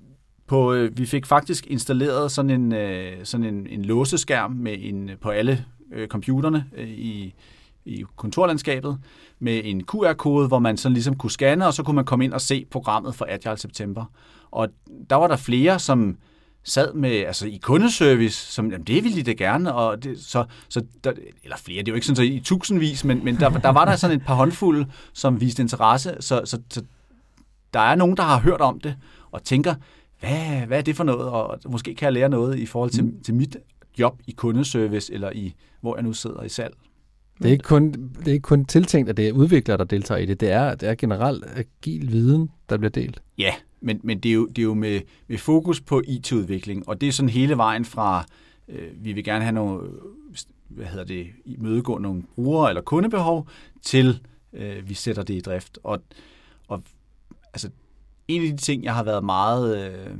[0.46, 5.10] på, øh, vi fik faktisk installeret sådan en, øh, sådan en, en låseskærm med en,
[5.20, 7.34] på alle øh, computerne øh, i,
[7.84, 8.98] i kontorlandskabet
[9.38, 12.32] med en QR-kode, hvor man sådan ligesom kunne scanne, og så kunne man komme ind
[12.32, 14.04] og se programmet for Agile September.
[14.50, 14.68] Og
[15.10, 16.16] der var der flere, som
[16.66, 20.44] sad med, altså i kundeservice, som, jamen det ville de da gerne, og det, så,
[20.68, 21.12] så der,
[21.44, 23.84] eller flere, det er jo ikke sådan så i tusindvis, men, men der, der var
[23.84, 26.82] der sådan et par håndfulde, som viste interesse, så, så, så
[27.74, 28.96] der er nogen, der har hørt om det,
[29.30, 29.74] og tænker,
[30.20, 33.04] hvad, hvad er det for noget, og måske kan jeg lære noget i forhold til,
[33.04, 33.22] mm.
[33.24, 33.56] til mit
[33.98, 36.74] job i kundeservice, eller i, hvor jeg nu sidder i salg.
[37.38, 40.18] Det er, ikke kun, det er ikke kun tiltænkt, at det er udviklere, der deltager
[40.18, 40.40] i det.
[40.40, 43.22] Det er, det er generelt agil viden, der bliver delt.
[43.38, 43.54] Ja,
[43.86, 47.08] men, men det er jo, det er jo med, med fokus på IT-udvikling, og det
[47.08, 48.24] er sådan hele vejen fra,
[48.68, 49.92] øh, vi vil gerne have nogle, øh,
[50.68, 51.26] hvad hedder det,
[51.58, 53.48] mødegå nogle brugere eller kundebehov,
[53.82, 54.20] til
[54.52, 55.78] øh, vi sætter det i drift.
[55.82, 56.02] Og,
[56.68, 56.82] og
[57.52, 57.70] altså,
[58.28, 60.18] en af de ting, jeg har været meget, øh,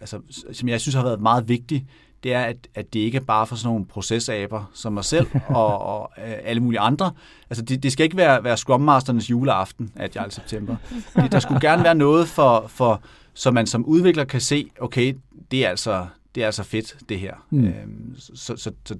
[0.00, 0.20] altså,
[0.52, 1.86] som jeg synes har været meget vigtig,
[2.22, 5.26] det er, at, at det ikke er bare for sådan nogle procesaber som mig selv
[5.48, 7.12] og, og øh, alle mulige andre.
[7.50, 10.76] Altså, det, det skal ikke være, være Scrum Masternes juleaften, at jeg i september.
[11.16, 13.02] Det, der skulle gerne være noget, for, for,
[13.34, 15.14] så man som udvikler kan se, okay,
[15.50, 17.34] det er altså, det er altså fedt, det her.
[17.50, 17.64] Mm.
[17.64, 18.94] Øhm, så, så, så, så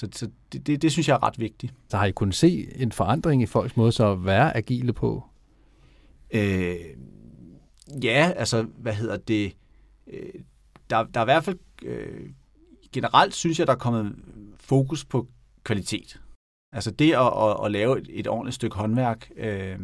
[0.00, 1.74] så, så det, det, det synes jeg er ret vigtigt.
[1.88, 5.24] Så har I kunnet se en forandring i folks måde så at være agile på?
[6.30, 6.74] Øh,
[8.02, 9.52] ja, altså, hvad hedder det?
[10.90, 12.30] Der, der er i hvert fald øh,
[12.92, 14.14] generelt synes jeg, der er kommet
[14.60, 15.28] fokus på
[15.64, 16.20] kvalitet.
[16.72, 19.78] Altså det at, at, at lave et, et ordentligt stykke håndværk, øh,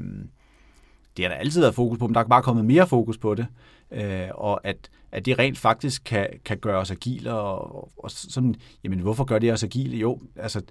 [1.17, 3.35] det har der altid været fokus på, men der er bare kommet mere fokus på
[3.35, 3.47] det.
[3.91, 8.11] Øh, og at, at det rent faktisk kan, kan gøre os agile, og, og, og
[8.11, 8.55] sådan,
[8.85, 9.97] jamen hvorfor gør det os agile?
[9.97, 10.63] Jo, altså,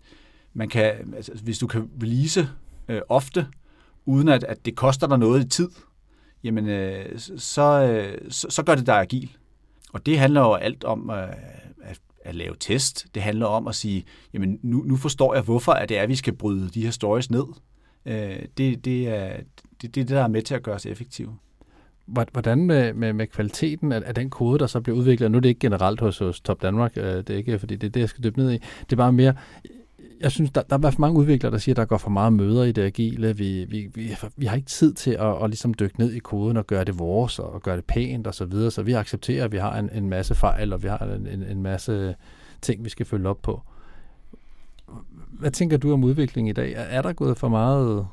[0.54, 2.50] man kan, altså hvis du kan release
[2.88, 3.48] øh, ofte,
[4.06, 5.70] uden at, at det koster dig noget i tid,
[6.44, 9.38] jamen øh, så, øh, så, så gør det dig agil.
[9.94, 11.30] Og det handler jo alt om øh,
[11.84, 13.06] at, at lave test.
[13.16, 16.10] Det handler om at sige, jamen nu, nu forstår jeg, hvorfor at det er, at
[16.10, 17.46] vi skal bryde de her stories ned.
[18.06, 19.38] Øh, det, det, er,
[19.82, 21.38] det, det er det, der er med til at gøre os effektive.
[22.06, 25.32] Hvordan med, med, med kvaliteten af, af den kode, der så bliver udviklet?
[25.32, 27.88] Nu er det ikke generelt hos, hos Top Danmark, øh, det er ikke, fordi det
[27.88, 28.58] er det, jeg skal dybe ned i.
[28.58, 29.34] Det er bare mere,
[30.20, 32.34] jeg synes, der, der er for mange udviklere, der siger, at der går for meget
[32.34, 33.38] møder i det agile.
[33.38, 36.58] Vi, vi, vi, vi har ikke tid til at, at ligesom dykke ned i koden
[36.58, 38.72] og gøre det vores og gøre det pænt og så videre.
[38.72, 41.44] Så vi accepterer, at vi har en, en masse fejl, og vi har en, en,
[41.44, 42.16] en masse
[42.62, 43.62] ting, vi skal følge op på.
[45.40, 46.74] Hvad tænker du om udviklingen i dag?
[46.78, 48.08] Er der gået for meget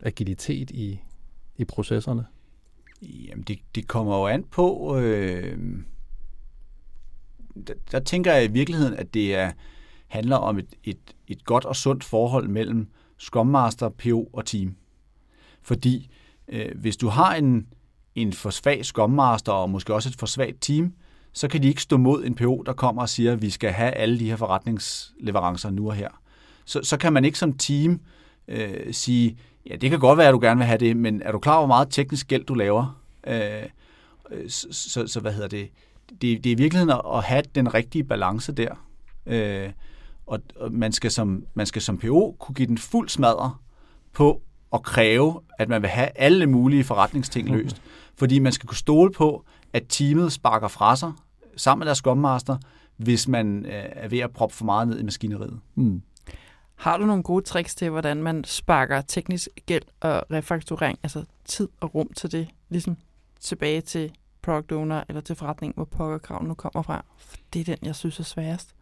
[0.00, 1.00] agilitet i,
[1.56, 2.26] i processerne?
[3.02, 4.96] Jamen, det, det kommer jo an på...
[4.96, 5.58] Øh,
[7.66, 9.52] der, der tænker jeg i virkeligheden, at det er
[10.08, 10.98] handler om et, et,
[11.28, 12.88] et godt og sundt forhold mellem
[13.18, 14.76] Scrum Master, PO og team.
[15.62, 16.10] Fordi
[16.48, 17.66] øh, hvis du har en,
[18.14, 20.92] en for svag skommaster og måske også et for svagt team,
[21.32, 23.70] så kan de ikke stå mod en PO, der kommer og siger, at vi skal
[23.70, 26.08] have alle de her forretningsleverancer nu og her.
[26.64, 28.00] Så, så kan man ikke som team
[28.48, 29.38] øh, sige,
[29.70, 31.54] ja, det kan godt være, at du gerne vil have det, men er du klar
[31.54, 33.00] over, hvor meget teknisk gæld du laver?
[33.26, 33.62] Øh,
[34.30, 35.68] øh så, så, så hvad hedder det?
[36.10, 38.74] Det, det er i virkeligheden at, at have den rigtige balance der.
[39.26, 39.70] Øh,
[40.28, 43.54] og, og man, skal som, man skal som PO kunne give den fuld smadre
[44.12, 47.76] på at kræve, at man vil have alle mulige forretningsting løst.
[47.76, 47.88] Okay.
[48.16, 51.12] Fordi man skal kunne stole på, at teamet sparker fra sig
[51.56, 52.56] sammen med deres Scrum Master,
[52.96, 55.60] hvis man øh, er ved at proppe for meget ned i maskineriet.
[55.74, 56.02] Mm.
[56.74, 61.68] Har du nogle gode tricks til, hvordan man sparker teknisk gæld og refakturering, altså tid
[61.80, 62.96] og rum til det, ligesom
[63.40, 64.12] tilbage til
[64.42, 67.04] product owner eller til forretning, hvor pokkerkraven nu kommer fra?
[67.16, 68.74] For det er den, jeg synes er sværest.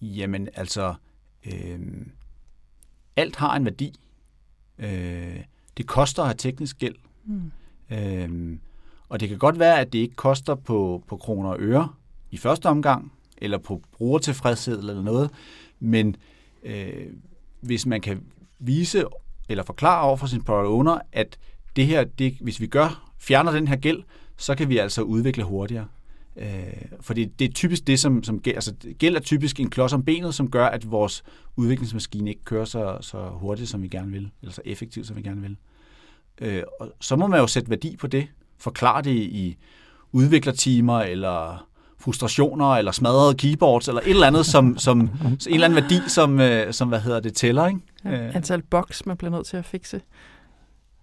[0.00, 0.94] Jamen altså,
[1.46, 1.80] øh,
[3.16, 3.94] alt har en værdi.
[4.78, 5.40] Øh,
[5.76, 6.96] det koster at have teknisk gæld.
[7.24, 7.52] Mm.
[7.90, 8.58] Øh,
[9.08, 11.88] og det kan godt være, at det ikke koster på, på kroner og øre
[12.30, 15.30] i første omgang, eller på brugertilfredshed eller noget,
[15.80, 16.16] men
[16.62, 17.06] øh,
[17.60, 18.24] hvis man kan
[18.58, 19.04] vise
[19.48, 21.38] eller forklare over for sin product owner, at
[21.76, 24.02] det her, det, hvis vi gør, fjerner den her gæld,
[24.36, 25.86] så kan vi altså udvikle hurtigere.
[26.36, 26.46] Øh,
[27.00, 30.34] fordi det er typisk det, som, som altså, gæld er typisk en klods om benet,
[30.34, 31.22] som gør, at vores
[31.56, 35.22] udviklingsmaskine ikke kører så, så hurtigt, som vi gerne vil, eller så effektivt, som vi
[35.22, 35.56] gerne vil.
[36.40, 38.26] Øh, og så må man jo sætte værdi på det,
[38.58, 39.56] forklare det i
[40.12, 41.66] udviklertimer, eller
[41.98, 46.40] frustrationer, eller smadrede keyboards, eller et eller andet, som, som en eller anden værdi, som,
[46.40, 47.66] øh, som hvad hedder det, tæller.
[47.66, 47.80] Ikke?
[48.04, 48.36] Ja, øh.
[48.36, 50.00] antal boks, man bliver nødt til at fikse.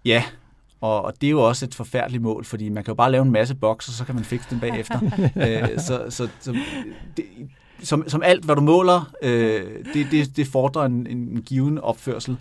[0.04, 0.24] Ja,
[0.82, 3.22] og, og det er jo også et forfærdeligt mål, fordi man kan jo bare lave
[3.22, 5.00] en masse boks, og så kan man fikse dem bagefter.
[5.72, 6.56] øh, så så, så
[7.16, 7.24] det,
[7.82, 12.36] som, som alt, hvad du måler, øh, det, det, det fordrer en, en given opførsel.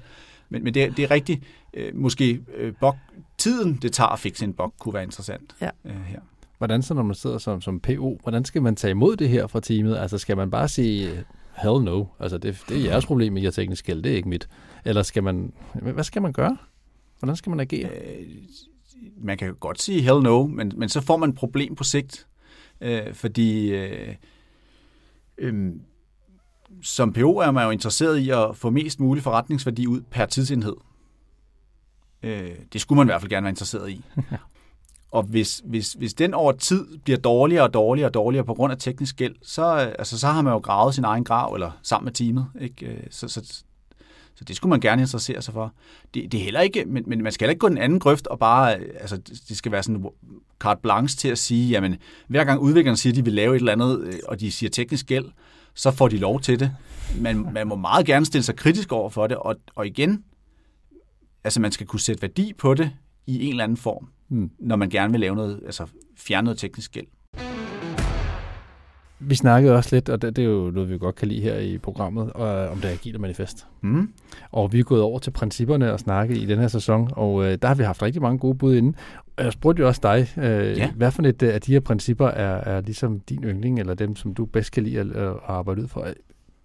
[0.50, 1.44] Men, men det, det er rigtigt.
[1.74, 2.96] Øh, måske øh, bok,
[3.38, 5.70] tiden, det tager at fikse en bok, kunne være interessant ja.
[5.86, 6.20] øh, her.
[6.58, 9.48] Hvordan så, når man sidder som, som PO, hvordan skal man tage imod det her
[9.48, 9.98] fra teamet?
[9.98, 11.10] Altså skal man bare sige,
[11.64, 14.30] hell no, altså det, det er jeres problem med jeres teknisk gæld, det er ikke
[14.30, 14.50] mit.
[14.86, 16.58] Eller skal man, hvad skal man gøre?
[17.22, 17.90] Hvordan skal man agere?
[17.90, 18.28] Øh,
[19.18, 21.84] man kan jo godt sige hell no, men, men så får man et problem på
[21.84, 22.28] sigt.
[22.82, 24.16] Øh, fordi øh,
[25.38, 25.74] øh,
[26.82, 30.76] som PO er man jo interesseret i at få mest mulig forretningsværdi ud per tidsenhed.
[32.24, 34.06] Øh, det skulle man i hvert fald gerne være interesseret i.
[35.12, 38.74] Og hvis, hvis, hvis den over tid bliver dårligere og dårligere og dårligere på grund
[38.74, 39.64] af teknisk gæld, så,
[40.00, 42.48] altså, så har man jo gravet sin egen grav, eller sammen med teamet.
[42.62, 42.86] Ikke?
[42.86, 43.64] Øh, så, så,
[44.36, 45.74] så det skulle man gerne interessere sig for.
[46.14, 48.28] Det, det er heller ikke, men, men man skal heller ikke gå den anden grøft
[48.28, 49.18] og bare, altså
[49.50, 50.06] det skal være sådan
[50.60, 53.60] carte blanche til at sige, jamen hver gang udviklerne siger, at de vil lave et
[53.60, 55.26] eller andet, øh, og de siger teknisk gæld,
[55.74, 56.72] så får de lov til det.
[57.16, 60.24] Men man må meget gerne stille sig kritisk over for det, og, og igen,
[61.44, 62.92] altså man skal kunne sætte værdi på det
[63.28, 64.52] i en eller anden form, mm.
[64.60, 67.08] når man gerne vil lave noget, altså fjerne noget teknisk gæld.
[69.24, 71.58] Vi snakkede også lidt, og det, det er jo noget, vi godt kan lide her
[71.58, 73.66] i programmet, og, om det agile manifest.
[73.82, 74.10] Mm.
[74.52, 77.58] Og vi er gået over til principperne og snakket i den her sæson, og øh,
[77.62, 78.94] der har vi haft rigtig mange gode bud inde.
[79.38, 80.92] Og jeg spurgte jo også dig, øh, ja.
[80.92, 84.34] hvad for et af de her principper er, er ligesom din yndling, eller dem, som
[84.34, 86.08] du bedst kan lide at, at arbejde ud for?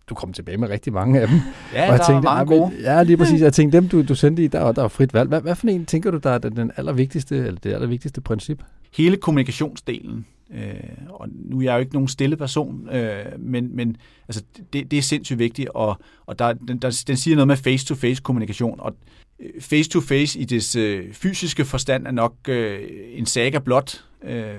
[0.08, 1.36] du kom tilbage med rigtig mange af dem.
[1.74, 2.72] Ja, og jeg der tænkte, er mange gode.
[2.82, 3.40] Ja, lige præcis.
[3.46, 5.28] Jeg tænkte, dem du, du sendte i, der, der er frit valg.
[5.28, 8.62] Hvad, hvad for en tænker du, der er den allervigtigste, eller det allervigtigste princip?
[8.96, 10.26] Hele kommunikationsdelen.
[10.54, 10.74] Øh,
[11.08, 13.96] og nu er jeg jo ikke nogen stille person, øh, men, men
[14.28, 14.42] altså,
[14.72, 18.22] det, det er sindssygt vigtigt, og, og der, den, der, den siger noget med face-to-face
[18.22, 18.96] kommunikation, og
[19.40, 22.80] øh, face-to-face i det øh, fysiske forstand er nok øh,
[23.12, 24.54] en saga blot, øh,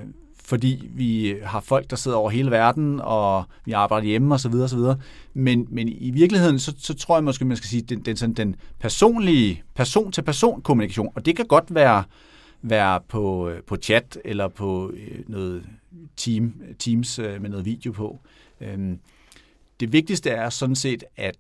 [0.46, 4.54] fordi vi har folk, der sidder over hele verden, og vi arbejder hjemme osv.
[4.54, 4.80] osv.
[5.34, 8.34] Men, men i virkeligheden, så, så tror jeg måske, man skal sige, den, den, sådan,
[8.36, 12.04] den personlige, person-til-person kommunikation, og det kan godt være,
[12.62, 15.70] være på, på chat eller på øh, noget
[16.18, 18.20] team, Teams øh, med noget video på.
[18.62, 19.00] Øhm,
[19.80, 21.38] det vigtigste er sådan set, at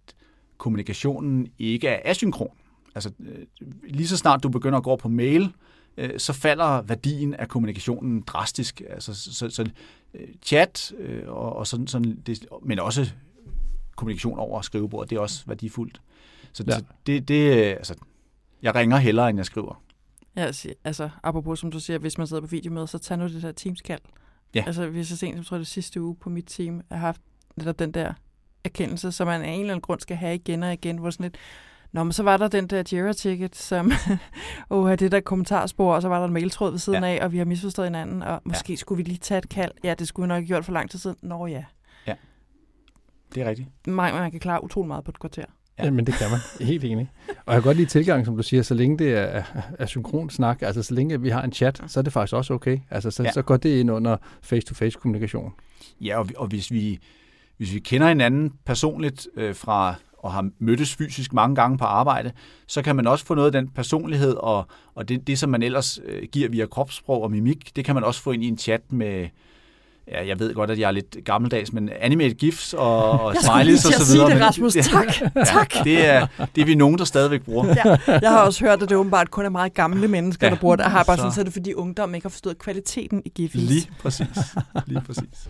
[0.57, 2.51] kommunikationen ikke er asynkron.
[2.95, 3.45] Altså øh,
[3.83, 5.53] lige så snart du begynder at gå på mail,
[5.97, 8.81] øh, så falder værdien af kommunikationen drastisk.
[8.89, 9.69] Altså, så, så
[10.45, 10.93] chat,
[11.27, 13.11] og, og sådan, sådan det, men også
[13.95, 16.01] kommunikation over skrivebordet, det er også værdifuldt.
[16.53, 16.71] Så, ja.
[16.71, 17.95] så det, det, altså,
[18.61, 19.81] jeg ringer hellere, end jeg skriver.
[20.37, 20.51] Ja,
[20.83, 23.51] altså, apropos som du siger, hvis man sidder på videomøde, så tag nu det der
[23.51, 24.01] Teams-kald.
[24.55, 24.63] Ja.
[24.67, 27.21] Altså, vi så sent, jeg tror det sidste uge på mit team, har haft
[27.55, 28.13] netop den der
[28.63, 31.23] erkendelse, som man af en eller anden grund skal have igen og igen, hvor sådan
[31.23, 31.37] lidt,
[31.91, 33.91] Nå, men så var der den der Jira-ticket, som,
[34.69, 37.09] oh, det der kommentarspor, og så var der en mailtråd ved siden ja.
[37.09, 38.77] af, og vi har misforstået hinanden, og måske ja.
[38.77, 39.71] skulle vi lige tage et kald.
[39.83, 41.17] Ja, det skulle vi nok have gjort for lang tid siden.
[41.21, 41.63] Nå ja.
[42.07, 42.15] Ja,
[43.35, 43.69] det er rigtigt.
[43.87, 45.45] Man, man kan klare utrolig meget på et kvarter.
[45.79, 45.91] Ja.
[45.91, 46.67] men det kan man.
[46.67, 47.11] Helt enig.
[47.27, 49.43] Og jeg kan godt lide tilgang, som du siger, så længe det er,
[49.79, 52.53] er synkron snak, altså så længe vi har en chat, så er det faktisk også
[52.53, 52.79] okay.
[52.89, 53.31] Altså så, ja.
[53.31, 55.53] så går det ind under face-to-face kommunikation.
[56.01, 56.99] Ja, og, og hvis, vi,
[57.57, 62.31] hvis vi kender hinanden personligt øh, fra og har mødtes fysisk mange gange på arbejde,
[62.67, 65.63] så kan man også få noget af den personlighed og, og det, det, som man
[65.63, 68.57] ellers øh, giver via kropssprog og mimik, det kan man også få ind i en
[68.57, 69.27] chat med,
[70.11, 73.85] ja, jeg ved godt, at jeg er lidt gammeldags, men animated gifs og, og smileys
[73.85, 74.27] og så videre.
[74.27, 74.73] Jeg det, Rasmus.
[74.73, 75.21] Tak.
[75.35, 75.73] ja, tak.
[75.83, 77.65] Det er, det er vi nogen, der stadigvæk bruger.
[77.67, 80.59] Ja, jeg har også hørt, at det åbenbart kun er meget gamle mennesker, ja, der
[80.59, 80.83] bruger det.
[80.83, 81.21] Jeg har bare så.
[81.21, 83.55] sådan, så er det fordi ungdom ikke har forstået kvaliteten i gifs.
[83.55, 84.55] Lige præcis.
[84.85, 85.47] Lige præcis.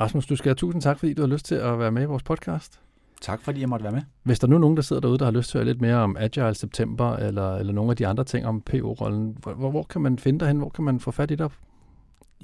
[0.00, 2.04] Rasmus, du skal have tusind tak, fordi du har lyst til at være med i
[2.04, 2.80] vores podcast.
[3.20, 4.02] Tak, fordi jeg måtte være med.
[4.22, 5.80] Hvis der nu er nogen, der sidder derude, der har lyst til at høre lidt
[5.80, 9.82] mere om Agile September, eller, eller nogle af de andre ting om PO-rollen, hvor, hvor
[9.82, 10.56] kan man finde dig hen?
[10.56, 11.50] Hvor kan man få fat i dig?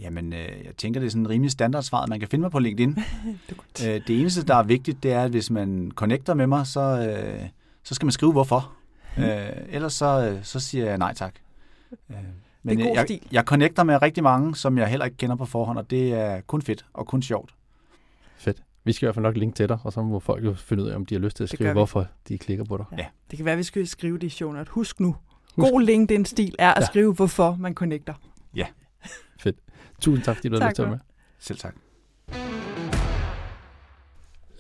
[0.01, 2.59] Jamen, øh, jeg tænker, det er sådan en rimelig standardsvar, man kan finde mig på
[2.59, 2.99] LinkedIn.
[3.49, 6.67] det, øh, det eneste, der er vigtigt, det er, at hvis man connecter med mig,
[6.67, 7.49] så, øh,
[7.83, 8.73] så skal man skrive hvorfor.
[9.17, 9.23] Mm.
[9.23, 11.35] Øh, ellers så, så siger jeg nej tak.
[12.11, 12.17] Øh,
[12.63, 13.29] men det er god jeg, stil.
[13.33, 16.41] jeg connecter med rigtig mange, som jeg heller ikke kender på forhånd, og det er
[16.41, 17.55] kun fedt og kun sjovt.
[18.37, 18.63] Fedt.
[18.85, 20.83] Vi skal i hvert fald nok linke til dig, og så må folk jo finde
[20.83, 22.85] ud af, om de har lyst til at skrive, hvorfor de klikker på dig.
[22.93, 22.97] Ja.
[22.97, 23.07] ja.
[23.31, 25.17] Det kan være, at vi skal skrive det i show Husk nu,
[25.57, 25.71] Husk.
[25.71, 26.87] god LinkedIn-stil er at ja.
[26.87, 28.15] skrive, hvorfor man connecter.
[28.55, 28.67] Ja.
[29.39, 29.57] Fedt.
[30.01, 30.99] Tusind tak, fordi du har lyst til med.
[31.41, 31.75] Selv tak.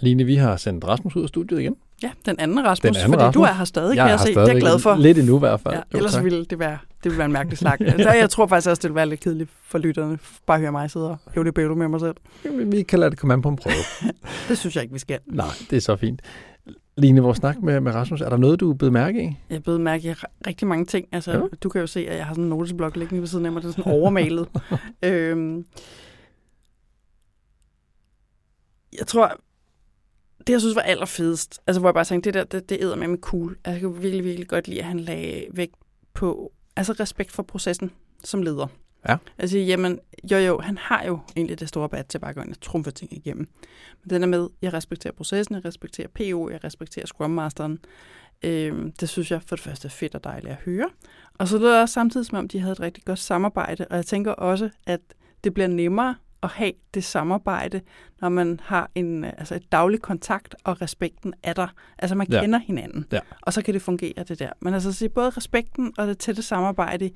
[0.01, 1.77] Line, vi har sendt Rasmus ud af studiet igen.
[2.03, 3.35] Ja, den anden Rasmus, den anden fordi Rasmus.
[3.35, 4.29] du er her stadig, jeg kan jeg se.
[4.29, 4.97] Det er jeg glad for.
[4.97, 5.75] Lidt endnu i hvert fald.
[5.75, 6.25] Ja, jo, ellers tak.
[6.25, 7.81] ville det være, det ville være en mærkelig slag.
[7.81, 10.19] altså, jeg tror faktisk også, det ville være lidt kedeligt for lytterne.
[10.47, 12.17] Bare høre mig sidde og hæve det bævle med mig selv.
[12.67, 13.75] Vi kan lade det komme an på en prøve.
[14.49, 15.19] det synes jeg ikke, vi skal.
[15.27, 16.21] Nej, det er så fint.
[16.99, 19.37] Line, vores snak med, med Rasmus, er der noget, du er blevet mærke i?
[19.51, 20.13] Jeg er blevet mærke i
[20.47, 21.09] rigtig mange ting.
[21.13, 21.41] Altså, ja.
[21.63, 23.63] Du kan jo se, at jeg har sådan en notesblok liggende ved siden af mig,
[23.63, 24.49] det er sådan overmalet.
[25.03, 25.67] øhm,
[28.99, 29.41] jeg tror,
[30.47, 32.97] det jeg synes var allerfedest, altså hvor jeg bare tænkte, det der, det, det æder
[32.97, 33.57] med mig cool.
[33.65, 35.75] Altså, jeg kan virkelig, virkelig godt lide, at han lagde vægt
[36.15, 37.91] på, altså respekt for processen
[38.25, 38.67] som leder.
[39.09, 39.17] Ja.
[39.39, 39.99] Altså, jamen,
[40.31, 42.61] jo jo, han har jo egentlig det store bad til bare at gå ind og
[42.61, 43.49] trumfe ting igennem.
[44.03, 47.79] Men den er med, jeg respekterer processen, jeg respekterer PO, jeg respekterer Scrum Masteren.
[48.43, 50.89] Øhm, det synes jeg for det første er fedt og dejligt at høre.
[51.35, 53.97] Og så lød det også samtidig, som om de havde et rigtig godt samarbejde, og
[53.97, 55.01] jeg tænker også, at
[55.45, 57.81] det bliver nemmere at have det samarbejde,
[58.21, 61.69] når man har en altså et daglig kontakt, og respekten er der.
[61.99, 62.41] Altså man ja.
[62.41, 63.21] kender hinanden, ja.
[63.43, 64.51] og så kan det fungere det der.
[64.61, 67.11] Men altså både respekten og det tætte samarbejde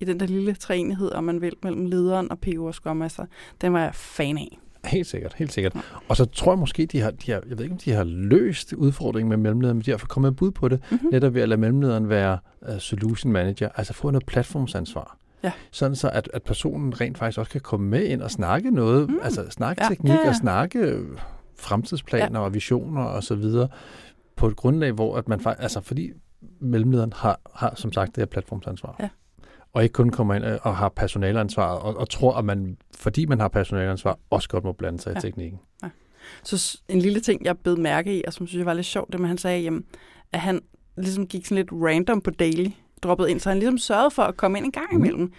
[0.00, 3.26] i den der lille træenighed, om man vil, mellem lederen og PO og Scrum Master,
[3.60, 4.58] den var jeg fan af.
[4.84, 5.74] Helt sikkert, helt sikkert.
[5.74, 5.80] Ja.
[6.08, 8.04] Og så tror jeg måske, de har, de har, jeg ved ikke, om de har
[8.04, 11.08] løst udfordringen med mellemlederen, men de har fået kommet bud på det, mm-hmm.
[11.12, 12.38] netop ved at lade mellemlederen være
[12.68, 15.18] uh, solution manager, altså få noget platformsansvar.
[15.42, 15.52] Ja.
[15.70, 19.10] Sådan så, at, at personen rent faktisk også kan komme med ind og snakke noget,
[19.10, 19.18] mm.
[19.22, 20.28] altså snakke ja, teknik ja, ja.
[20.28, 21.18] og snakke øh,
[21.58, 22.44] fremtidsplaner ja.
[22.44, 23.68] og visioner og så videre,
[24.36, 26.10] på et grundlag, hvor at man faktisk, altså fordi
[26.60, 28.96] mellemlederen har, har som sagt det her platformsansvar.
[29.00, 29.08] Ja.
[29.76, 33.40] Og ikke kun kommer ind og har personalansvaret, og, og tror, at man, fordi man
[33.40, 35.18] har personalansvar, også godt må blande sig ja.
[35.18, 35.60] i teknikken.
[35.82, 35.88] Ja.
[36.42, 39.12] Så en lille ting, jeg blev mærke i, og som synes jeg var lidt sjovt,
[39.12, 39.84] det med, at han sagde, jamen,
[40.32, 40.60] at han
[40.96, 42.66] ligesom gik sådan lidt random på daily
[43.02, 45.04] droppet ind, så han ligesom sørgede for at komme ind en gang mhm.
[45.04, 45.32] imellem mm.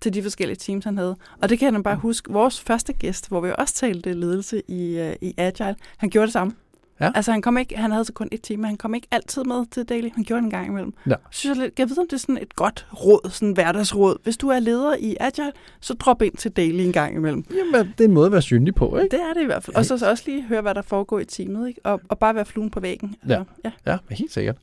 [0.00, 1.16] til de forskellige teams, han havde.
[1.42, 2.32] Og det kan han bare huske.
[2.32, 6.32] Vores første gæst, hvor vi også talte ledelse i, uh, i Agile, han gjorde det
[6.32, 6.54] samme.
[7.00, 7.10] Ja.
[7.14, 9.66] Altså han kom ikke, han havde så kun et time, han kom ikke altid med
[9.70, 10.08] til daily.
[10.14, 10.94] Han gjorde det en gang imellem.
[11.06, 11.14] Ja.
[11.30, 14.16] Synes jeg, jeg ved, om det er sådan et godt råd, sådan hverdagsråd.
[14.22, 17.44] Hvis du er leder i Agile, så drop ind til daily en gang imellem.
[17.50, 19.16] Jamen, det er en måde at være synlig på, ikke?
[19.16, 19.76] Det er det i hvert fald.
[19.76, 21.80] Og så, så også lige høre, hvad der foregår i teamet, ikke?
[21.84, 23.16] Og, og bare være fluen på væggen.
[23.22, 23.70] Altså, ja.
[23.86, 24.56] ja, ja helt sikkert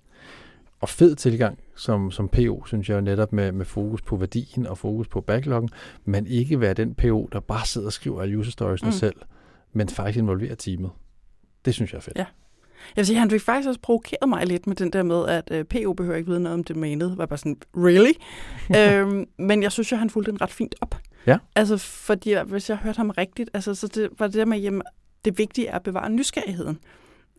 [0.81, 4.77] og fed tilgang som, som PO, synes jeg netop med, med fokus på værdien og
[4.77, 5.69] fokus på backloggen,
[6.05, 8.91] men ikke være den PO, der bare sidder og skriver alle user storiesne mm.
[8.91, 9.15] selv,
[9.73, 10.89] men faktisk involverer teamet.
[11.65, 12.17] Det synes jeg er fedt.
[12.17, 12.25] Ja.
[12.95, 15.51] Jeg vil sige, han fik faktisk også provokeret mig lidt med den der med, at
[15.51, 17.17] uh, PO behøver ikke vide noget om domænet.
[17.17, 18.13] var bare sådan, really?
[18.77, 20.95] øhm, men jeg synes jo, han fulgte den ret fint op.
[21.27, 21.37] Ja.
[21.55, 24.81] Altså, fordi hvis jeg hørte ham rigtigt, altså, så det var det der med, jamen,
[25.25, 26.79] det vigtige er at bevare nysgerrigheden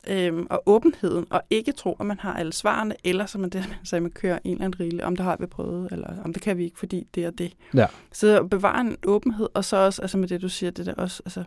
[0.09, 3.69] øhm, og åbenheden, og ikke tro, at man har alle svarene, eller som man det,
[3.69, 6.33] man sagde, man kører en eller anden rille, om det har vi prøvet, eller om
[6.33, 7.53] det kan vi ikke, fordi det er det.
[7.75, 7.87] Ja.
[8.13, 11.23] Så bevare en åbenhed, og så også, altså med det du siger, det der også,
[11.27, 11.45] altså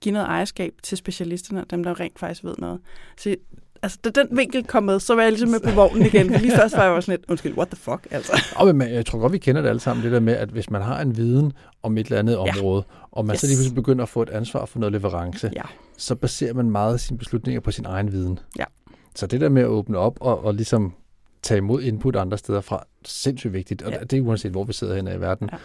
[0.00, 2.80] give noget ejerskab til specialisterne, dem der rent faktisk ved noget.
[3.18, 3.36] Så
[3.82, 6.26] altså, da den vinkel kom med, så var jeg ligesom med på vognen igen.
[6.26, 8.32] Lige først var jeg også sådan lidt, undskyld, what the fuck, altså.
[8.56, 10.70] Og, men jeg tror godt, vi kender det alle sammen, det der med, at hvis
[10.70, 12.38] man har en viden om et eller andet ja.
[12.38, 13.40] område, og man yes.
[13.40, 15.62] så lige pludselig begynder at få et ansvar for noget leverance, ja.
[15.96, 18.38] så baserer man meget af sine beslutninger på sin egen viden.
[18.58, 18.64] Ja.
[19.14, 20.94] Så det der med at åbne op og, og ligesom
[21.42, 23.98] tage imod input andre steder fra, sindssygt vigtigt, og ja.
[23.98, 25.48] det er uanset, hvor vi sidder henne i verden.
[25.52, 25.58] Ja.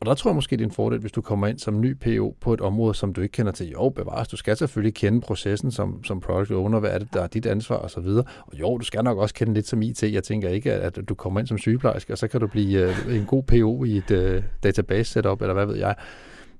[0.00, 1.96] Og der tror jeg måske, det er en fordel, hvis du kommer ind som ny
[1.96, 3.68] PO på et område, som du ikke kender til.
[3.70, 7.22] Jo, bevares, du skal selvfølgelig kende processen som, som product owner, hvad er det, der
[7.22, 7.98] er dit ansvar osv.
[7.98, 10.02] Og, og jo, du skal nok også kende lidt som IT.
[10.02, 12.88] Jeg tænker ikke, at, at du kommer ind som sygeplejerske, og så kan du blive
[12.88, 15.94] øh, en god PO i et øh, database setup, eller hvad ved jeg.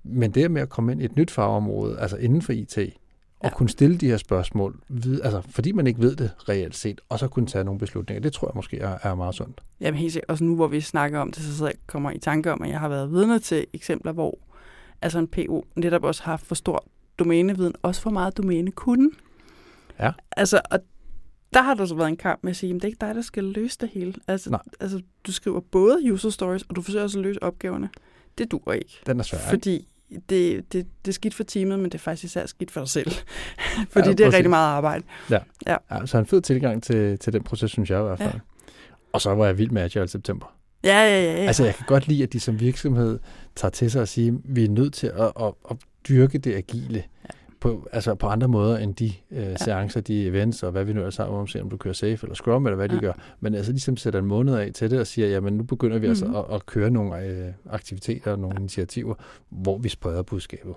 [0.05, 2.79] Men det med at komme ind i et nyt fagområde, altså inden for IT,
[3.41, 3.55] og ja.
[3.55, 7.19] kunne stille de her spørgsmål, vid, altså, fordi man ikke ved det reelt set, og
[7.19, 8.21] så kunne tage nogle beslutninger.
[8.23, 9.61] Det tror jeg måske er, er meget sundt.
[9.81, 10.31] Jamen helt sikkert.
[10.31, 12.81] Også nu, hvor vi snakker om det, så jeg kommer i tanke om, at jeg
[12.81, 14.39] har været vidne til eksempler, hvor
[15.03, 16.85] altså en PO netop også har for stor
[17.19, 19.13] domæneviden, også for meget domænekunden.
[20.01, 20.13] Ja.
[20.37, 20.79] Altså, og
[21.55, 23.15] der har der så været en kamp med at sige, at det er ikke dig,
[23.15, 24.15] der skal løse det hele.
[24.29, 24.61] Altså, Nej.
[24.81, 27.89] altså du skriver både user stories, og du forsøger også at løse opgaverne.
[28.39, 29.01] Det duer ikke.
[29.07, 29.87] Den er svær, ikke?
[30.11, 32.89] Det, det, det er skidt for teamet, men det er faktisk især skidt for dig
[32.89, 33.11] selv.
[33.93, 34.35] Fordi Ja, det er præcis.
[34.37, 35.05] rigtig meget arbejde.
[35.31, 35.39] Ja,
[36.07, 38.35] så en fed tilgang til, til den proces, synes jeg i hvert fald.
[38.35, 38.39] Ja.
[39.13, 40.57] Og så var jeg vild med Agile i september.
[40.85, 41.33] Ja, ja, ja.
[41.33, 41.47] ja.
[41.47, 43.19] Altså, jeg kan godt lide, at de som virksomhed
[43.57, 45.77] tager til sig og siger, at vi er nødt til at, at, at
[46.09, 47.03] dyrke det agile.
[47.25, 47.29] Ja.
[47.61, 51.03] På, altså på andre måder end de øh, seancer, de events, og hvad vi nu
[51.03, 53.01] er sammen om, se om du kører safe eller scrum, eller hvad de Ja.
[53.01, 53.13] gør.
[53.41, 56.07] Men altså ligesom sætter en måned af til det og siger, jamen nu begynder vi
[56.07, 56.35] altså Mhm.
[56.35, 59.15] at, at køre nogle øh, aktiviteter og nogle initiativer,
[59.49, 60.75] hvor vi spreder budskabet.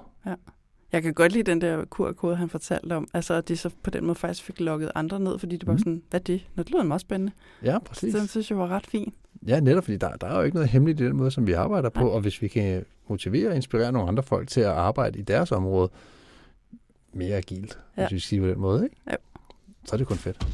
[0.92, 3.08] Jeg kan godt lide den der QR-kode, han fortalte om.
[3.14, 5.74] Altså, at de så på den måde faktisk fik lukket andre ned, fordi det var
[5.74, 5.80] Mhm.
[5.80, 6.46] sådan, hvad er det?
[6.56, 7.32] Nå, det lyder meget spændende.
[7.64, 8.16] Ja, Så præcis.
[8.16, 9.14] den synes jeg var ret fin.
[9.48, 11.52] Ja, netop fordi der, der er jo ikke noget hemmeligt i den måde, som vi
[11.54, 12.10] arbejder på, Nej.
[12.10, 15.52] og hvis vi kan motivere og inspirere nogle andre folk til at arbejde i deres
[15.52, 15.90] område
[17.14, 18.02] mere agilt, ja.
[18.02, 18.08] Ja.
[18.08, 18.96] hvis vi siger på den måde, ikke?
[19.12, 19.18] Jo.
[19.86, 20.48] så er det kun fedt.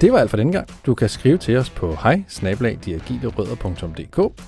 [0.00, 0.68] Det var alt for denne gang.
[0.86, 2.22] Du kan skrive til os på hej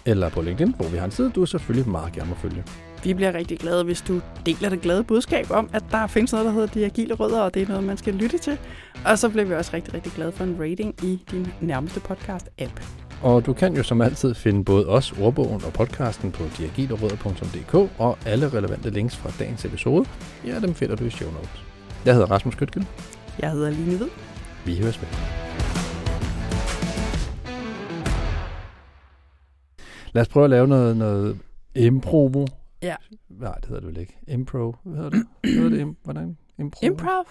[0.04, 2.64] eller på LinkedIn, hvor vi har en side, du selvfølgelig meget gerne må følge.
[3.04, 6.46] Vi bliver rigtig glade, hvis du deler det glade budskab om, at der findes noget,
[6.46, 8.58] der hedder De Agile Rødder, og det er noget, man skal lytte til.
[9.06, 13.01] Og så bliver vi også rigtig, rigtig glade for en rating i din nærmeste podcast-app.
[13.22, 18.18] Og du kan jo som altid finde både os, ordbogen og podcasten på diagilerødder.dk, og
[18.26, 20.04] alle relevante links fra dagens episode,
[20.46, 21.64] ja, dem finder du i show notes.
[22.04, 22.86] Jeg hedder Rasmus Køtgen.
[23.38, 24.08] Jeg hedder Line Hvid.
[24.66, 25.08] Vi høres ved.
[30.12, 31.38] Lad os prøve at lave noget, noget
[31.74, 32.46] improvo.
[32.82, 32.94] Ja.
[33.30, 34.18] Nej, det hedder det vel ikke.
[34.28, 34.76] Impro.
[34.84, 35.26] Hvad hedder det?
[35.42, 35.96] Hvad hedder det?
[36.04, 36.36] Hvordan?
[36.58, 36.86] Impro?
[36.86, 37.24] Improv.